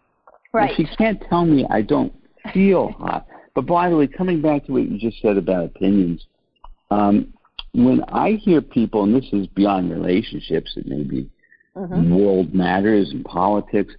Right. 0.53 0.77
And 0.79 0.89
she 0.89 0.97
can't 0.97 1.23
tell 1.29 1.45
me 1.45 1.67
I 1.71 1.83
don't 1.83 2.13
feel 2.53 2.93
hot. 2.93 3.27
But 3.55 3.67
by 3.67 3.91
the 3.91 3.97
way, 3.97 4.07
coming 4.07 4.41
back 4.41 4.67
to 4.67 4.73
what 4.73 4.89
you 4.89 4.99
just 4.99 5.21
said 5.21 5.37
about 5.37 5.65
opinions, 5.65 6.27
um, 6.91 7.33
when 7.73 8.03
I 8.09 8.33
hear 8.33 8.61
people, 8.61 9.05
and 9.05 9.15
this 9.15 9.29
is 9.33 9.47
beyond 9.49 9.91
relationships, 9.91 10.75
it 10.77 10.87
may 10.87 11.03
be 11.03 11.31
mm-hmm. 11.77 12.15
world 12.15 12.55
matters 12.55 13.11
and 13.11 13.25
politics, 13.25 13.95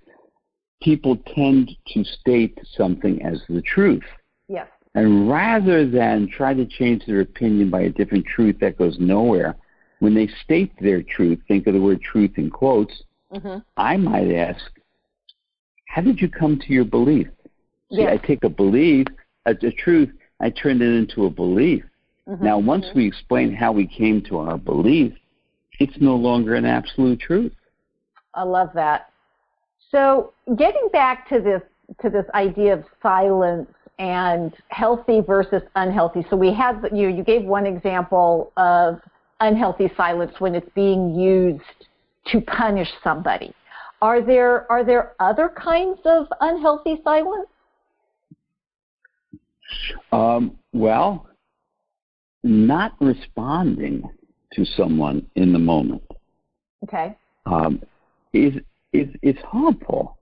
people 0.82 1.18
tend 1.34 1.72
to 1.88 2.04
state 2.04 2.58
something 2.76 3.22
as 3.24 3.42
the 3.50 3.62
truth. 3.62 4.04
Yes. 4.48 4.68
And 4.96 5.30
rather 5.30 5.90
than 5.90 6.30
try 6.30 6.54
to 6.54 6.66
change 6.66 7.06
their 7.06 7.22
opinion 7.22 7.70
by 7.72 7.82
a 7.82 7.90
different 7.90 8.26
truth 8.28 8.58
that 8.62 8.78
goes 8.78 8.98
nowhere, 9.00 9.56
when 10.00 10.14
they 10.14 10.28
state 10.44 10.72
their 10.80 11.02
truth, 11.02 11.40
think 11.48 11.66
of 11.66 11.74
the 11.74 11.82
word 11.82 12.02
truth 12.02 12.32
in 12.38 12.50
quotes, 12.50 12.94
mm-hmm. 13.34 13.60
I 13.78 13.98
might 13.98 14.32
ask, 14.32 14.62
how 15.94 16.02
did 16.02 16.20
you 16.20 16.28
come 16.28 16.58
to 16.58 16.74
your 16.74 16.86
belief? 16.86 17.28
See. 17.92 18.08
I 18.08 18.18
take 18.18 18.44
a 18.44 18.50
belief, 18.50 19.06
a, 19.46 19.52
a 19.52 19.72
truth, 19.72 20.10
I 20.42 20.50
turn 20.50 20.82
it 20.82 20.88
into 20.88 21.26
a 21.26 21.30
belief. 21.30 21.84
Mm-hmm. 22.28 22.44
Now, 22.44 22.58
once 22.58 22.88
we 22.96 23.06
explain 23.06 23.54
how 23.54 23.72
we 23.72 23.86
came 23.86 24.24
to 24.24 24.40
our 24.40 24.58
belief, 24.58 25.14
it's 25.80 25.94
no 26.02 26.16
longer 26.16 26.56
an 26.56 26.66
absolute 26.66 27.20
truth. 27.20 27.54
I 28.34 28.42
love 28.42 28.70
that. 28.74 29.12
So, 29.92 30.34
getting 30.58 30.90
back 30.92 31.30
to 31.30 31.40
this 31.40 31.62
to 32.02 32.10
this 32.10 32.26
idea 32.34 32.74
of 32.74 32.86
silence 33.04 33.70
and 34.00 34.52
healthy 34.70 35.22
versus 35.22 35.62
unhealthy. 35.76 36.26
So 36.32 36.36
we 36.36 36.52
had 36.52 36.82
you 36.92 37.10
you 37.10 37.24
gave 37.24 37.44
one 37.44 37.68
example 37.68 38.52
of 38.58 39.00
unhealthy 39.42 39.92
silence 39.96 40.34
when 40.40 40.56
it's 40.56 40.70
being 40.74 41.14
used 41.14 41.62
to 42.32 42.42
punish 42.42 42.90
somebody. 43.04 43.54
Are 44.04 44.22
there 44.22 44.70
are 44.70 44.84
there 44.84 45.14
other 45.22 45.48
kinds 45.48 45.98
of 46.04 46.28
unhealthy 46.42 47.00
silence? 47.06 47.48
Um, 50.12 50.60
well, 50.74 51.26
not 52.44 52.96
responding 53.00 54.04
to 54.56 54.66
someone 54.66 55.26
in 55.36 55.54
the 55.54 55.60
moment 55.60 56.04
Okay. 56.84 57.16
um, 57.46 57.82
is 58.34 58.56
is 58.92 59.08
is 59.22 59.38
harmful. 59.46 60.18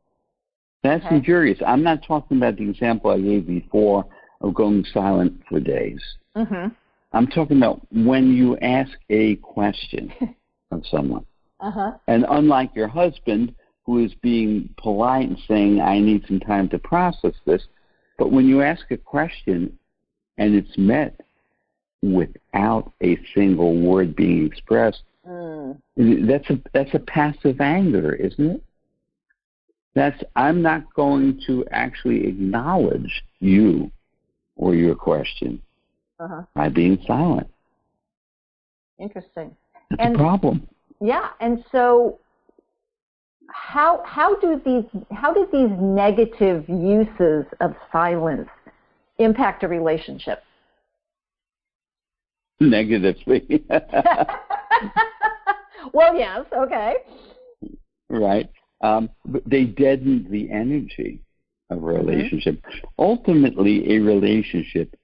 That's 0.83 1.03
Okay. 1.05 1.15
injurious. 1.15 1.57
I'm 1.65 1.81
not 1.81 2.03
talking 2.03 2.37
about 2.37 2.57
the 2.57 2.69
example 2.69 3.09
I 3.09 3.19
gave 3.19 3.47
before 3.47 4.05
of 4.41 4.53
going 4.53 4.85
silent 4.93 5.41
for 5.49 5.59
days. 5.59 6.01
Mm-hmm. 6.37 6.67
I'm 7.13 7.27
talking 7.27 7.57
about 7.57 7.81
when 7.91 8.31
you 8.31 8.57
ask 8.57 8.91
a 9.09 9.37
question 9.37 10.13
of 10.71 10.85
someone. 10.85 11.25
Uh 11.59 11.71
huh. 11.71 11.91
And 12.07 12.27
unlike 12.29 12.75
your 12.75 12.87
husband, 12.87 13.55
who 13.91 14.05
is 14.05 14.13
being 14.21 14.73
polite 14.77 15.27
and 15.27 15.37
saying, 15.49 15.81
I 15.81 15.99
need 15.99 16.25
some 16.25 16.39
time 16.39 16.69
to 16.69 16.79
process 16.79 17.33
this, 17.45 17.63
but 18.17 18.31
when 18.31 18.45
you 18.47 18.61
ask 18.61 18.89
a 18.89 18.95
question 18.95 19.77
and 20.37 20.55
it's 20.55 20.77
met 20.77 21.19
without 22.01 22.89
a 23.03 23.19
single 23.35 23.75
word 23.77 24.15
being 24.15 24.45
expressed, 24.45 25.01
Mm. 25.27 25.77
that's 26.25 26.49
a 26.49 26.59
that's 26.73 26.93
a 26.95 26.99
passive 26.99 27.61
anger, 27.61 28.13
isn't 28.15 28.49
it? 28.55 28.63
That's 29.93 30.23
I'm 30.35 30.61
not 30.63 30.91
going 30.95 31.41
to 31.47 31.63
actually 31.71 32.25
acknowledge 32.27 33.23
you 33.39 33.91
or 34.55 34.73
your 34.73 34.95
question 34.95 35.61
Uh-huh. 36.19 36.41
by 36.55 36.69
being 36.69 36.97
silent. 37.05 37.47
Interesting. 38.97 39.55
That's 39.91 40.01
And- 40.05 40.15
a 40.15 40.17
problem. 40.17 40.67
Yeah, 41.01 41.29
and 41.39 41.63
so 41.71 42.17
how 43.53 44.01
how 44.05 44.35
do 44.39 44.61
these 44.65 44.85
how 45.11 45.33
do 45.33 45.47
these 45.51 45.69
negative 45.79 46.67
uses 46.67 47.45
of 47.59 47.75
silence 47.91 48.49
impact 49.17 49.63
a 49.63 49.67
relationship? 49.67 50.43
Negatively. 52.59 53.65
well, 55.93 56.15
yes, 56.15 56.45
okay. 56.55 56.95
right? 58.09 58.49
Um, 58.81 59.09
but 59.25 59.43
they 59.45 59.65
deaden 59.65 60.27
the 60.29 60.51
energy 60.51 61.21
of 61.69 61.83
a 61.83 61.85
relationship. 61.85 62.63
Ultimately, 62.99 63.95
a 63.95 63.99
relationship 63.99 64.95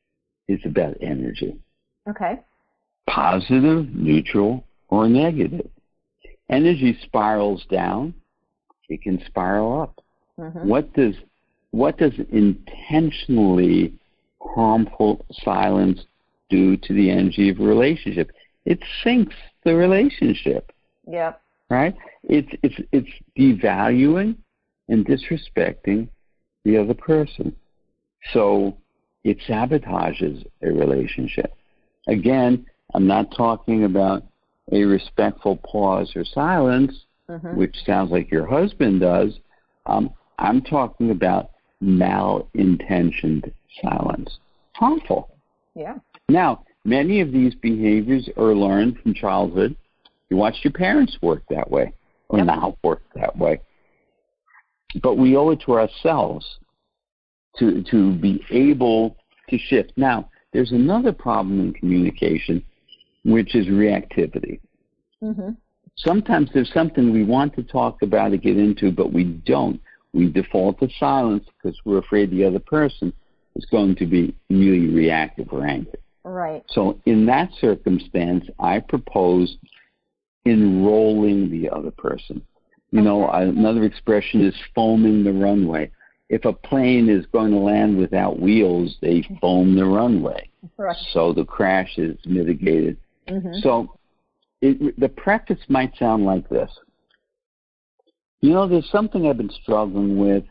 is 0.48 0.60
about 0.66 0.96
energy 1.02 1.58
Okay. 2.08 2.40
positive, 3.10 3.94
neutral, 3.94 4.66
or 4.90 5.08
negative. 5.10 5.70
Energy 6.50 6.98
spirals 7.04 7.66
down, 7.70 8.14
it 8.90 9.02
can 9.02 9.22
spiral 9.26 9.82
up. 9.82 10.02
hmm 10.38 10.68
What 10.68 10.94
does 10.94 11.16
what 11.72 11.98
does 11.98 12.14
intentionally 12.32 13.94
harmful 14.42 15.26
silence 15.32 16.06
do 16.50 16.78
to 16.78 16.94
the 16.94 17.12
energy 17.12 17.50
of 17.50 17.60
a 17.60 17.64
relationship? 17.64 18.32
It 18.66 18.80
sinks 19.04 19.36
the 19.64 19.76
relationship 19.76 20.72
Yep. 21.08 21.42
right? 21.70 21.96
It's 22.24 22.50
it's 22.64 22.80
it's 22.92 23.10
devaluing 23.38 24.36
and 24.90 25.06
disrespecting 25.06 26.08
the 26.64 26.78
other 26.78 26.94
person. 26.94 27.56
So 28.34 28.78
it 29.24 29.38
sabotages 29.48 30.46
a 30.62 30.72
relationship. 30.72 31.54
Again, 32.08 32.66
I'm 32.94 33.08
not 33.08 33.36
talking 33.36 33.84
about 33.84 34.24
a 34.72 34.84
respectful 34.84 35.58
pause 35.58 36.14
or 36.16 36.24
silence, 36.26 36.94
hmm 37.30 37.56
which 37.56 37.76
sounds 37.86 38.12
like 38.12 38.32
your 38.32 38.46
husband 38.46 39.02
does. 39.02 39.40
Um, 39.86 40.12
I'm 40.40 40.62
talking 40.62 41.12
about 41.12 41.52
malintentioned 41.84 43.52
silence. 43.82 44.40
Harmful. 44.74 45.30
Yeah. 45.76 45.96
Now, 46.30 46.64
many 46.86 47.22
of 47.22 47.32
these 47.32 47.54
behaviors 47.56 48.30
are 48.38 48.56
learned 48.56 49.00
from 49.00 49.14
childhood. 49.14 49.76
You 50.30 50.38
watched 50.38 50.64
your 50.64 50.74
parents 50.74 51.18
work 51.22 51.44
that 51.50 51.70
way, 51.70 51.94
or 52.30 52.40
yep. 52.40 52.48
now 52.48 52.78
work 52.84 53.02
that 53.16 53.38
way. 53.38 53.62
But 55.02 55.16
we 55.16 55.36
owe 55.36 55.52
it 55.52 55.62
to 55.66 55.74
ourselves 55.74 56.46
to 57.60 57.84
to 57.84 58.14
be 58.16 58.44
able 58.52 59.18
to 59.50 59.58
shift. 59.58 59.94
Now, 59.98 60.30
there's 60.54 60.72
another 60.72 61.12
problem 61.12 61.60
in 61.60 61.74
communication, 61.74 62.64
which 63.26 63.56
is 63.56 63.68
reactivity. 63.68 64.60
Mm-hmm. 65.24 65.52
Sometimes 65.98 66.50
there's 66.54 66.72
something 66.74 67.12
we 67.12 67.24
want 67.24 67.56
to 67.56 67.64
talk 67.64 68.02
about 68.02 68.32
or 68.32 68.38
get 68.38 68.58
into, 68.58 68.92
but 68.92 69.12
we 69.12 69.24
don't. 69.24 69.82
We 70.14 70.30
default 70.30 70.80
to 70.80 70.90
silence 71.00 71.46
because 71.46 71.78
we're 71.86 71.98
afraid 72.00 72.32
the 72.32 72.46
other 72.46 72.60
person 72.60 73.12
is 73.56 73.66
going 73.66 73.96
to 73.96 74.06
be 74.06 74.36
really 74.50 74.88
reactive 74.88 75.48
or 75.52 75.66
angry. 75.66 76.00
Right. 76.24 76.64
So 76.70 77.00
in 77.06 77.26
that 77.28 77.50
circumstance, 77.60 78.46
I 78.60 78.80
propose 78.80 79.58
enrolling 80.46 81.50
the 81.50 81.70
other 81.70 81.92
person. 81.92 82.42
You 82.92 83.00
okay. 83.00 83.06
know, 83.06 83.30
another 83.30 83.84
expression 83.84 84.46
is 84.46 84.56
foaming 84.76 85.24
the 85.24 85.34
runway. 85.34 85.92
If 86.30 86.46
a 86.46 86.54
plane 86.54 87.10
is 87.10 87.26
going 87.28 87.52
to 87.52 87.58
land 87.58 87.98
without 87.98 88.40
wheels, 88.40 88.98
they 89.02 89.24
foam 89.42 89.76
the 89.76 89.86
runway. 89.86 90.50
Right. 90.78 90.98
So 91.12 91.34
the 91.34 91.46
crash 91.46 91.98
is 91.98 92.18
mitigated. 92.26 92.98
Mm-hmm. 93.28 93.60
So 93.62 93.97
it, 94.62 95.00
the 95.00 95.10
practice 95.10 95.60
might 95.68 95.96
sound 95.98 96.26
like 96.26 96.50
this. 96.50 96.72
You 98.42 98.52
know, 98.52 98.68
there's 98.68 98.90
something 98.92 99.28
I've 99.28 99.38
been 99.38 99.52
struggling 99.62 100.18
with. 100.18 100.44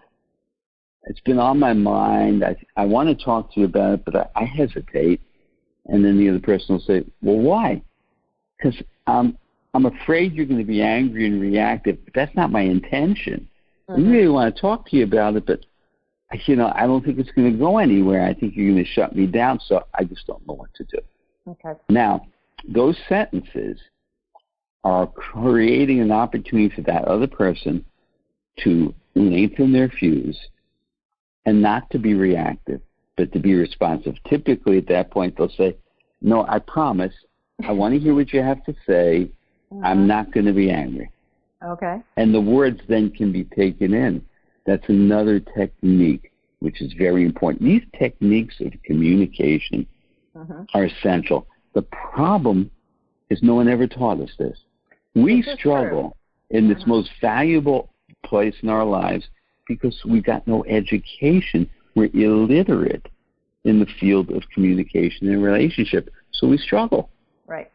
It's 1.05 1.21
been 1.21 1.39
on 1.39 1.59
my 1.59 1.73
mind. 1.73 2.45
I, 2.45 2.57
I 2.77 2.85
want 2.85 3.09
to 3.09 3.25
talk 3.25 3.53
to 3.55 3.61
you 3.61 3.67
about 3.67 3.95
it, 3.95 4.05
but 4.05 4.17
I, 4.17 4.27
I 4.35 4.45
hesitate. 4.45 5.21
And 5.87 6.05
then 6.05 6.19
the 6.19 6.29
other 6.29 6.41
person 6.41 6.75
will 6.75 6.83
say, 6.83 7.05
well, 7.23 7.39
why? 7.39 7.83
Because 8.57 8.81
um, 9.07 9.39
I'm 9.73 9.87
afraid 9.87 10.33
you're 10.33 10.47
going 10.47 10.59
to 10.59 10.67
be 10.67 10.83
angry 10.83 11.27
and 11.27 11.41
reactive. 11.41 11.99
But 12.05 12.15
that's 12.15 12.35
not 12.35 12.51
my 12.51 12.63
intention. 12.63 13.49
Mm-hmm. 13.89 14.05
I 14.05 14.11
really 14.11 14.29
want 14.29 14.55
to 14.55 14.61
talk 14.61 14.89
to 14.91 14.97
you 14.97 15.05
about 15.05 15.37
it, 15.37 15.47
but 15.47 15.61
you 16.47 16.57
know, 16.57 16.73
I 16.75 16.87
don't 16.87 17.05
think 17.05 17.21
it's 17.21 17.31
going 17.31 17.53
to 17.53 17.57
go 17.57 17.79
anywhere. 17.79 18.27
I 18.27 18.35
think 18.35 18.57
you're 18.57 18.73
going 18.73 18.85
to 18.85 18.91
shut 18.91 19.15
me 19.15 19.27
down, 19.27 19.61
so 19.65 19.85
I 19.95 20.03
just 20.03 20.27
don't 20.27 20.45
know 20.47 20.55
what 20.55 20.75
to 20.75 20.85
do. 20.85 20.99
Okay. 21.49 21.79
Now, 21.89 22.27
those 22.69 22.97
sentences 23.09 23.79
are 24.87 25.09
creating 25.09 25.99
an 25.99 26.13
opportunity 26.13 26.73
for 26.73 26.83
that 26.83 27.05
other 27.07 27.27
person 27.27 27.85
to 28.63 28.95
lengthen 29.17 29.73
their 29.73 29.89
fuse 29.89 30.39
and 31.45 31.61
not 31.61 31.91
to 31.91 31.99
be 31.99 32.15
reactive, 32.15 32.81
but 33.17 33.33
to 33.33 33.41
be 33.41 33.55
responsive. 33.55 34.15
Typically, 34.29 34.79
at 34.79 34.87
that 34.87 35.11
point, 35.11 35.37
they'll 35.37 35.49
say, 35.49 35.77
No, 36.23 36.47
I 36.47 36.61
promise. 36.61 37.13
I 37.67 37.73
want 37.73 37.95
to 37.95 38.01
hear 38.01 38.15
what 38.15 38.33
you 38.33 38.41
have 38.43 38.65
to 38.65 38.75
say. 38.87 39.29
Mm-hmm. 39.73 39.85
I'm 39.85 40.07
not 40.07 40.31
going 40.33 40.47
to 40.47 40.53
be 40.53 40.71
angry. 40.71 41.11
Okay. 41.65 41.97
And 42.17 42.33
the 42.33 42.41
words 42.41 42.81
then 42.89 43.11
can 43.11 43.33
be 43.33 43.43
taken 43.43 43.93
in. 43.93 44.25
That's 44.67 44.89
another 44.89 45.41
technique 45.41 46.31
which 46.61 46.81
is 46.81 46.93
very 46.93 47.25
important. 47.25 47.65
These 47.65 47.83
techniques 47.99 48.55
of 48.61 48.73
communication 48.85 49.85
mm-hmm. 50.37 50.63
are 50.75 50.85
essential. 50.85 51.49
The 51.75 51.83
problem 51.83 52.71
is 53.31 53.43
no 53.43 53.57
one 53.57 53.69
ever 53.69 53.89
taught 53.89 54.21
us 54.21 54.31
this. 54.39 54.57
We 55.17 55.43
struggle 55.59 56.17
true. 56.51 56.59
in 56.59 56.69
this 56.69 56.79
mm-hmm. 56.81 56.91
most 56.91 57.11
valuable 57.21 57.91
place 58.25 58.55
in 58.63 58.69
our 58.69 58.85
lives 58.85 59.25
because 59.67 59.99
we 60.05 60.21
got 60.21 60.47
no 60.47 60.65
education. 60.67 61.69
We're 61.95 62.11
illiterate 62.13 63.07
in 63.65 63.81
the 63.81 63.87
field 63.99 64.31
of 64.31 64.43
communication 64.53 65.29
and 65.29 65.43
relationship. 65.43 66.11
So 66.33 66.47
we 66.47 66.59
struggle. 66.59 67.11
Right. 67.47 67.71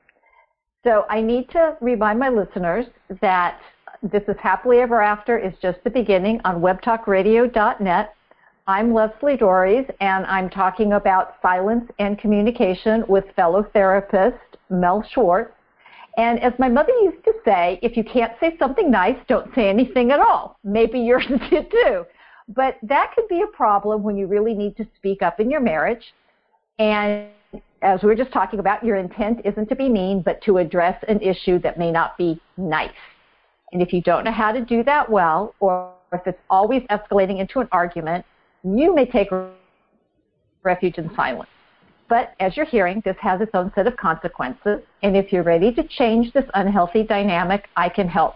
So 0.83 1.05
I 1.09 1.21
need 1.21 1.49
to 1.49 1.77
remind 1.81 2.19
my 2.19 2.29
listeners 2.29 2.85
that 3.21 3.59
this 4.03 4.23
is 4.27 4.35
Happily 4.39 4.79
Ever 4.79 5.01
After 5.01 5.37
is 5.37 5.53
just 5.61 5.83
the 5.83 5.89
beginning 5.89 6.41
on 6.45 6.61
webtalkradio.net. 6.61 8.15
I'm 8.67 8.93
Leslie 8.93 9.37
Doares, 9.37 9.91
and 9.99 10.25
I'm 10.27 10.49
talking 10.49 10.93
about 10.93 11.35
silence 11.41 11.89
and 11.99 12.17
communication 12.17 13.03
with 13.07 13.25
fellow 13.35 13.63
therapist 13.73 14.37
Mel 14.69 15.03
Schwartz. 15.11 15.51
And 16.17 16.39
as 16.41 16.53
my 16.59 16.67
mother 16.67 16.91
used 17.03 17.23
to 17.23 17.33
say, 17.45 17.79
if 17.81 17.95
you 17.95 18.03
can't 18.03 18.33
say 18.39 18.55
something 18.59 18.91
nice, 18.91 19.15
don't 19.27 19.53
say 19.55 19.69
anything 19.69 20.11
at 20.11 20.19
all. 20.19 20.57
Maybe 20.63 20.99
yours 20.99 21.25
did 21.49 21.71
too. 21.71 22.05
But 22.49 22.77
that 22.83 23.13
could 23.15 23.27
be 23.29 23.41
a 23.41 23.47
problem 23.47 24.03
when 24.03 24.17
you 24.17 24.27
really 24.27 24.53
need 24.53 24.75
to 24.77 24.85
speak 24.97 25.21
up 25.21 25.39
in 25.39 25.49
your 25.49 25.61
marriage. 25.61 26.13
And 26.79 27.27
as 27.81 28.01
we 28.01 28.07
were 28.07 28.15
just 28.15 28.31
talking 28.33 28.59
about, 28.59 28.83
your 28.83 28.97
intent 28.97 29.41
isn't 29.45 29.69
to 29.69 29.75
be 29.75 29.87
mean, 29.87 30.21
but 30.21 30.41
to 30.43 30.57
address 30.57 31.01
an 31.07 31.21
issue 31.21 31.59
that 31.59 31.79
may 31.79 31.91
not 31.91 32.17
be 32.17 32.41
nice. 32.57 32.91
And 33.71 33.81
if 33.81 33.93
you 33.93 34.01
don't 34.01 34.25
know 34.25 34.31
how 34.31 34.51
to 34.51 34.63
do 34.63 34.83
that 34.83 35.09
well, 35.09 35.55
or 35.59 35.93
if 36.11 36.27
it's 36.27 36.41
always 36.49 36.81
escalating 36.83 37.39
into 37.39 37.59
an 37.59 37.69
argument, 37.71 38.25
you 38.63 38.93
may 38.93 39.05
take 39.05 39.29
refuge 40.63 40.97
in 40.97 41.09
silence. 41.15 41.49
But 42.11 42.35
as 42.41 42.57
you're 42.57 42.65
hearing, 42.65 43.01
this 43.05 43.15
has 43.21 43.39
its 43.39 43.51
own 43.53 43.71
set 43.73 43.87
of 43.87 43.95
consequences. 43.95 44.81
And 45.01 45.15
if 45.15 45.31
you're 45.31 45.43
ready 45.43 45.71
to 45.71 45.87
change 45.87 46.33
this 46.33 46.43
unhealthy 46.55 47.03
dynamic, 47.03 47.69
I 47.77 47.87
can 47.87 48.09
help. 48.09 48.35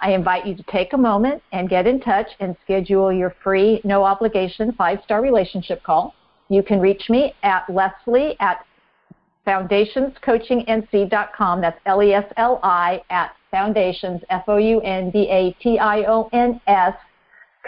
I 0.00 0.14
invite 0.14 0.46
you 0.46 0.56
to 0.56 0.62
take 0.62 0.94
a 0.94 0.96
moment 0.96 1.42
and 1.52 1.68
get 1.68 1.86
in 1.86 2.00
touch 2.00 2.28
and 2.40 2.56
schedule 2.64 3.12
your 3.12 3.34
free, 3.44 3.82
no 3.84 4.04
obligation 4.04 4.72
five 4.72 5.00
star 5.04 5.20
relationship 5.20 5.82
call. 5.82 6.14
You 6.48 6.62
can 6.62 6.80
reach 6.80 7.10
me 7.10 7.34
at 7.42 7.68
Leslie 7.68 8.40
at 8.40 8.64
foundationscoachingnc.com. 9.46 11.60
That's 11.60 11.78
L 11.84 12.02
E 12.02 12.14
S 12.14 12.32
L 12.38 12.58
I 12.62 13.02
at 13.10 13.32
Foundations, 13.50 14.22
F 14.30 14.44
O 14.48 14.56
U 14.56 14.80
N 14.80 15.10
D 15.10 15.28
A 15.28 15.54
T 15.62 15.78
I 15.78 16.04
O 16.04 16.30
N 16.32 16.58
S, 16.66 16.94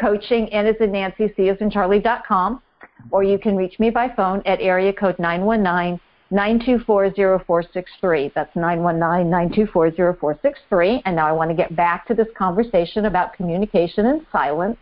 coaching, 0.01 0.49
N 0.49 0.67
is 0.67 0.77
in 0.81 0.93
Nancy, 0.93 1.31
C 1.37 1.51
is 1.51 1.61
in 1.61 1.71
Charlie.com. 1.71 2.63
Or 3.11 3.23
you 3.23 3.39
can 3.39 3.57
reach 3.57 3.79
me 3.79 3.91
by 3.91 4.09
phone 4.15 4.43
at 4.47 4.61
area 4.61 4.93
code 4.93 5.19
919 5.19 6.01
924 6.31 7.11
0463. 7.11 8.33
That's 8.35 8.55
919 8.57 9.31
924 9.31 9.91
0463. 9.93 11.03
And 11.05 11.17
now 11.17 11.27
I 11.27 11.33
want 11.33 11.51
to 11.51 11.57
get 11.57 11.77
back 11.77 12.07
to 12.07 12.15
this 12.15 12.29
conversation 12.37 13.05
about 13.05 13.35
communication 13.35 14.07
and 14.07 14.27
silence. 14.33 14.79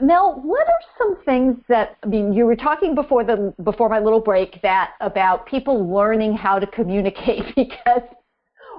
Mel, 0.00 0.40
what 0.44 0.68
are 0.68 0.80
some 0.96 1.16
things 1.24 1.56
that 1.68 1.96
I 2.04 2.06
mean? 2.06 2.32
You 2.32 2.46
were 2.46 2.54
talking 2.54 2.94
before 2.94 3.24
the 3.24 3.52
before 3.64 3.88
my 3.88 3.98
little 3.98 4.20
break 4.20 4.62
that 4.62 4.92
about 5.00 5.46
people 5.46 5.92
learning 5.92 6.34
how 6.34 6.60
to 6.60 6.66
communicate 6.68 7.44
because 7.56 8.02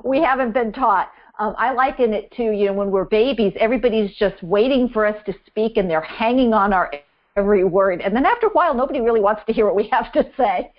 we 0.06 0.22
haven't 0.22 0.54
been 0.54 0.72
taught. 0.72 1.12
Um, 1.40 1.56
I 1.58 1.74
liken 1.74 2.14
it 2.14 2.32
to, 2.38 2.44
you 2.44 2.68
know, 2.68 2.74
when 2.74 2.92
we're 2.92 3.06
babies, 3.06 3.54
everybody's 3.60 4.16
just 4.16 4.42
waiting 4.44 4.90
for 4.90 5.06
us 5.06 5.16
to 5.26 5.34
speak 5.48 5.78
and 5.78 5.90
they're 5.90 6.02
hanging 6.02 6.54
on 6.54 6.72
our 6.72 6.92
every 7.36 7.64
word. 7.64 8.02
And 8.02 8.16
then 8.16 8.26
after 8.26 8.48
a 8.48 8.52
while, 8.52 8.74
nobody 8.74 9.02
really 9.02 9.22
wants 9.22 9.42
to 9.48 9.54
hear 9.54 9.66
what 9.66 9.76
we 9.76 9.88
have 9.90 10.12
to 10.14 10.26
say. 10.38 10.72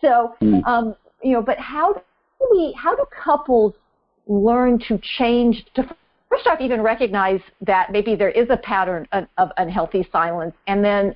So, 0.00 0.34
mm. 0.42 0.64
um, 0.66 0.94
you 1.22 1.32
know, 1.32 1.42
but 1.42 1.58
how 1.58 1.92
do 1.92 2.48
we, 2.50 2.76
how 2.80 2.94
do 2.94 3.04
couples 3.24 3.74
learn 4.26 4.78
to 4.88 4.98
change, 5.18 5.64
to 5.74 5.82
first 6.28 6.46
off 6.46 6.60
even 6.60 6.82
recognize 6.82 7.40
that 7.60 7.92
maybe 7.92 8.14
there 8.14 8.30
is 8.30 8.48
a 8.50 8.56
pattern 8.56 9.06
of, 9.12 9.26
of 9.38 9.50
unhealthy 9.56 10.06
silence 10.12 10.54
and 10.66 10.84
then 10.84 11.14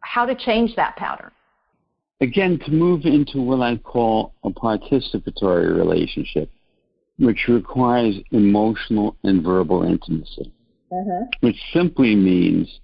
how 0.00 0.24
to 0.24 0.34
change 0.34 0.74
that 0.76 0.96
pattern? 0.96 1.30
Again, 2.20 2.58
to 2.66 2.70
move 2.70 3.04
into 3.04 3.40
what 3.40 3.60
I 3.60 3.76
call 3.76 4.34
a 4.44 4.50
participatory 4.50 5.76
relationship 5.76 6.50
which 7.18 7.46
requires 7.48 8.16
emotional 8.30 9.16
and 9.22 9.42
verbal 9.42 9.84
intimacy, 9.84 10.52
uh-huh. 10.90 11.24
which 11.40 11.56
simply 11.72 12.14
means 12.14 12.80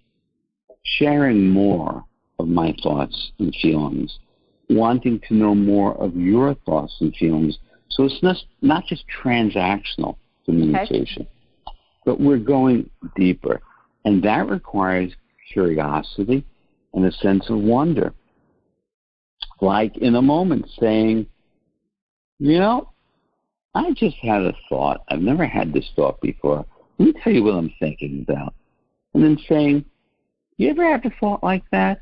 sharing 0.96 1.50
more 1.50 2.04
of 2.38 2.48
my 2.48 2.74
thoughts 2.82 3.32
and 3.38 3.54
feelings, 3.60 4.18
wanting 4.70 5.20
to 5.28 5.34
know 5.34 5.54
more 5.54 5.94
of 5.94 6.16
your 6.16 6.54
thoughts 6.66 6.94
and 7.00 7.14
feelings. 7.16 7.58
So 7.90 8.04
it's 8.04 8.22
not, 8.22 8.36
not 8.62 8.84
just 8.86 9.04
transactional 9.22 10.16
communication, 10.44 11.22
okay. 11.22 11.76
but 12.04 12.20
we're 12.20 12.38
going 12.38 12.88
deeper. 13.16 13.60
And 14.04 14.22
that 14.22 14.48
requires 14.48 15.12
curiosity 15.52 16.44
and 16.94 17.04
a 17.04 17.12
sense 17.12 17.48
of 17.50 17.58
wonder. 17.58 18.14
Like 19.60 19.96
in 19.96 20.14
a 20.14 20.22
moment 20.22 20.66
saying, 20.78 21.26
you 22.38 22.58
know, 22.58 22.92
I 23.74 23.92
just 23.92 24.16
had 24.16 24.42
a 24.42 24.54
thought. 24.68 25.02
I've 25.08 25.20
never 25.20 25.46
had 25.46 25.72
this 25.72 25.90
thought 25.96 26.20
before. 26.20 26.64
Let 26.98 27.06
me 27.06 27.20
tell 27.22 27.32
you 27.32 27.44
what 27.44 27.54
I'm 27.54 27.72
thinking 27.78 28.24
about. 28.28 28.54
And 29.14 29.22
then 29.22 29.38
saying, 29.48 29.84
you 30.58 30.70
ever 30.70 30.84
have 30.90 31.04
a 31.04 31.10
thought 31.18 31.42
like 31.42 31.64
that? 31.72 32.00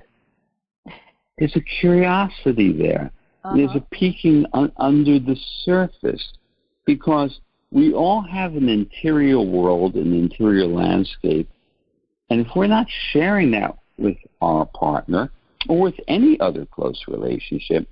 There's 1.39 1.55
a 1.55 1.61
curiosity 1.61 2.73
there. 2.73 3.11
Uh-huh. 3.45 3.57
There's 3.57 3.77
a 3.77 3.85
peeking 3.93 4.47
un- 4.55 4.73
under 4.79 5.19
the 5.19 5.37
surface 5.65 6.27
because 6.87 7.39
we 7.71 7.93
all 7.93 8.23
have 8.23 8.57
an 8.57 8.69
interior 8.69 9.41
world, 9.41 9.95
an 9.95 10.15
interior 10.15 10.67
landscape. 10.67 11.49
And 12.31 12.41
if 12.41 12.49
we're 12.57 12.67
not 12.67 12.87
sharing 13.13 13.51
that 13.53 13.77
with 13.99 14.17
our 14.41 14.67
partner 14.67 15.31
or 15.69 15.81
with 15.81 15.95
any 16.09 16.41
other 16.41 16.65
close 16.65 17.01
relationship, 17.07 17.87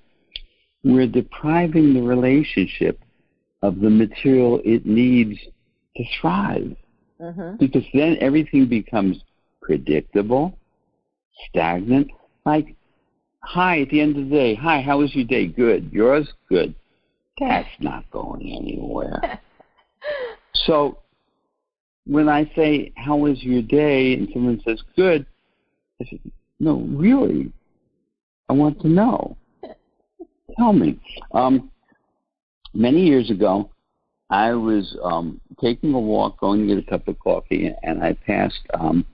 we're 0.83 1.07
depriving 1.07 1.92
the 1.92 2.03
relationship 2.03 2.98
of 3.62 3.81
the 3.81 3.90
material 3.90 4.61
it 4.64 4.87
needs 4.87 5.38
to 5.96 6.05
thrive. 6.20 6.77
Mm-hmm. 7.20 7.57
Because 7.57 7.85
then 7.92 8.16
everything 8.20 8.66
becomes 8.66 9.18
predictable, 9.64 10.57
stagnant. 11.48 12.11
Like, 12.44 12.77
hi, 13.40 13.81
at 13.81 13.88
the 13.88 14.00
end 14.00 14.16
of 14.16 14.24
the 14.24 14.31
day, 14.31 14.55
hi, 14.55 14.81
how 14.81 14.98
was 14.98 15.14
your 15.14 15.24
day? 15.24 15.46
Good. 15.46 15.90
Yours? 15.92 16.29
Good. 16.48 16.74
That's 17.40 17.68
not 17.81 18.09
going 18.11 18.53
anywhere. 18.53 19.40
so 20.55 20.98
when 22.07 22.29
I 22.29 22.50
say, 22.55 22.92
how 22.96 23.16
was 23.16 23.42
your 23.42 23.62
day? 23.62 24.14
And 24.14 24.29
someone 24.33 24.61
says, 24.64 24.81
good, 24.94 25.27
I 26.00 26.07
said, 26.09 26.20
no, 26.61 26.81
really, 26.90 27.50
I 28.48 28.53
want 28.53 28.81
to 28.83 28.88
know. 28.88 29.37
Tell 30.59 30.72
me. 30.72 31.00
Um, 31.33 31.70
many 32.74 33.07
years 33.07 33.31
ago, 33.31 33.70
I 34.31 34.53
was 34.53 34.96
um, 35.03 35.40
taking 35.61 35.94
a 35.94 36.00
walk, 36.00 36.40
going 36.40 36.66
to 36.66 36.74
get 36.74 36.87
a 36.87 36.90
cup 36.90 37.09
of 37.09 37.18
coffee, 37.18 37.72
and 37.83 38.03
I 38.03 38.14
passed 38.27 38.61
um, 38.79 39.05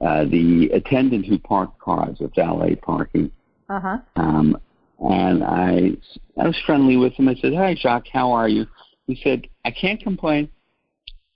uh, 0.00 0.24
the 0.24 0.70
attendant 0.72 1.26
who 1.26 1.38
parked 1.38 1.78
cars 1.78 2.18
at 2.20 2.34
valet 2.34 2.76
parking. 2.76 3.30
Uh-huh. 3.68 3.98
Um, 4.16 4.58
and 4.98 5.42
I, 5.44 5.92
I 6.40 6.46
was 6.46 6.58
friendly 6.64 6.96
with 6.96 7.12
him. 7.14 7.28
I 7.28 7.34
said, 7.34 7.54
"Hi, 7.54 7.74
Jacques, 7.74 8.08
how 8.12 8.32
are 8.32 8.48
you?" 8.48 8.66
He 9.06 9.18
said, 9.22 9.46
"I 9.64 9.70
can't 9.70 10.00
complain." 10.00 10.48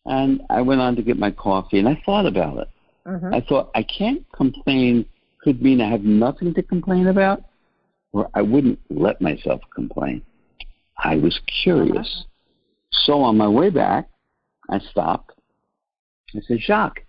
And 0.07 0.43
I 0.49 0.63
went 0.63 0.81
on 0.81 0.97
to 0.97 1.03
get 1.03 1.19
my 1.19 1.31
coffee, 1.31 1.79
and 1.79 1.89
I 1.89 2.01
thought 2.07 2.27
about 2.27 2.59
it. 2.59 2.69
Mm-hmm. 3.07 3.35
I 3.35 3.41
thought, 3.41 3.71
I 3.75 3.83
can't 3.83 4.25
complain 4.33 5.05
could 5.43 5.63
mean 5.63 5.81
I 5.81 5.91
have 5.91 6.03
nothing 6.03 6.55
to 6.55 6.63
complain 6.63 7.07
about, 7.07 7.43
or 8.13 8.29
I 8.35 8.43
wouldn't 8.43 8.79
let 8.91 9.21
myself 9.21 9.61
complain. 9.75 10.23
I 10.99 11.17
was 11.17 11.41
curious. 11.63 11.97
Uh-huh. 11.97 12.25
So 12.93 13.23
on 13.23 13.37
my 13.37 13.49
way 13.49 13.71
back, 13.71 14.09
I 14.69 14.79
stopped. 14.79 15.33
I 16.35 16.41
said, 16.47 16.61
Jacques, 16.61 17.01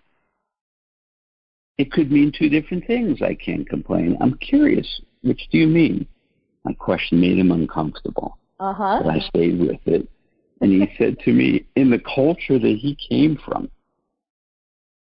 it 1.82 1.92
could 1.92 2.12
mean 2.12 2.32
two 2.32 2.48
different 2.48 2.86
things. 2.86 3.22
I 3.22 3.34
can't 3.34 3.68
complain. 3.68 4.16
I'm 4.22 4.36
curious. 4.38 5.02
Which 5.24 5.48
do 5.52 5.58
you 5.58 5.68
mean? 5.68 6.08
My 6.64 6.74
question 6.74 7.20
made 7.20 7.40
him 7.40 7.52
uncomfortable. 7.52 8.38
Uh-huh. 8.60 9.02
But 9.04 9.10
I 9.10 9.20
stayed 9.20 9.60
with 9.60 9.80
it. 9.86 10.08
And 10.62 10.72
he 10.72 10.94
said 11.00 11.18
to 11.26 11.34
me, 11.34 11.66
in 11.76 11.90
the 11.90 11.98
culture 11.98 12.60
that 12.60 12.78
he 12.80 12.96
came 13.10 13.40
from, 13.44 13.70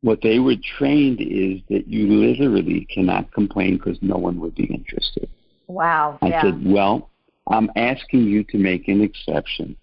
what 0.00 0.22
they 0.22 0.38
were 0.38 0.54
trained 0.78 1.20
is 1.20 1.60
that 1.68 1.86
you 1.86 2.06
literally 2.06 2.86
cannot 2.86 3.30
complain 3.32 3.76
because 3.76 3.98
no 4.00 4.16
one 4.16 4.40
would 4.40 4.54
be 4.54 4.64
interested. 4.64 5.28
Wow. 5.66 6.18
I 6.22 6.28
yeah. 6.28 6.42
said, 6.42 6.62
well, 6.64 7.10
I'm 7.50 7.70
asking 7.76 8.24
you 8.24 8.42
to 8.44 8.56
make 8.56 8.88
an 8.88 9.02
exception. 9.02 9.76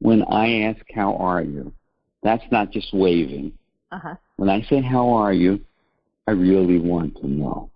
When 0.00 0.24
I 0.24 0.62
ask, 0.62 0.84
how 0.92 1.14
are 1.18 1.42
you? 1.42 1.72
That's 2.24 2.42
not 2.50 2.72
just 2.72 2.92
waving. 2.92 3.52
Uh-huh. 3.92 4.16
When 4.38 4.48
I 4.48 4.62
say, 4.62 4.80
how 4.80 5.10
are 5.10 5.32
you? 5.32 5.60
I 6.26 6.32
really 6.32 6.78
want 6.78 7.16
to 7.16 7.26
know. 7.26 7.70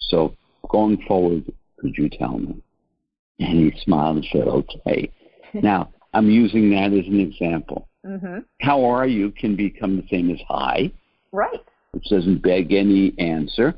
So 0.00 0.34
going 0.68 1.02
forward, 1.06 1.44
could 1.78 1.96
you 1.96 2.08
tell 2.08 2.38
me? 2.38 2.62
And 3.40 3.58
he 3.58 3.80
smiled 3.84 4.16
and 4.16 4.26
said, 4.32 4.48
okay. 4.48 5.10
now, 5.54 5.90
I'm 6.14 6.30
using 6.30 6.70
that 6.70 6.92
as 6.92 7.06
an 7.06 7.20
example. 7.20 7.88
Mm-hmm. 8.04 8.38
How 8.60 8.84
are 8.84 9.06
you 9.06 9.30
can 9.30 9.54
become 9.54 9.96
the 9.96 10.06
same 10.10 10.30
as 10.30 10.40
hi. 10.48 10.90
Right. 11.32 11.60
Which 11.92 12.08
doesn't 12.10 12.42
beg 12.42 12.72
any 12.72 13.14
answer. 13.18 13.74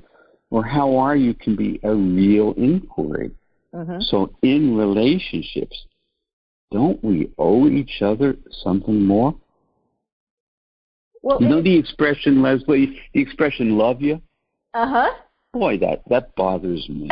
Or 0.51 0.65
how 0.65 0.97
are 0.97 1.17
you 1.17 1.35
can 1.35 1.57
be 1.57 1.79
a 1.83 1.95
real 1.95 2.53
inquiry. 2.53 3.31
Mm-hmm. 3.75 4.01
So 4.01 4.33
in 4.43 4.77
relationships, 4.77 5.87
don't 6.71 7.03
we 7.05 7.31
owe 7.39 7.69
each 7.69 8.03
other 8.03 8.37
something 8.63 9.05
more? 9.05 9.35
Well, 11.23 11.41
you 11.41 11.49
know 11.49 11.63
the 11.63 11.79
expression, 11.79 12.43
Leslie, 12.43 12.99
the 13.13 13.21
expression 13.21 13.77
"love 13.77 14.01
you." 14.01 14.21
Uh 14.75 14.87
huh. 14.87 15.11
Boy, 15.53 15.79
that 15.79 16.03
that 16.09 16.35
bothers 16.35 16.89
me. 16.89 17.11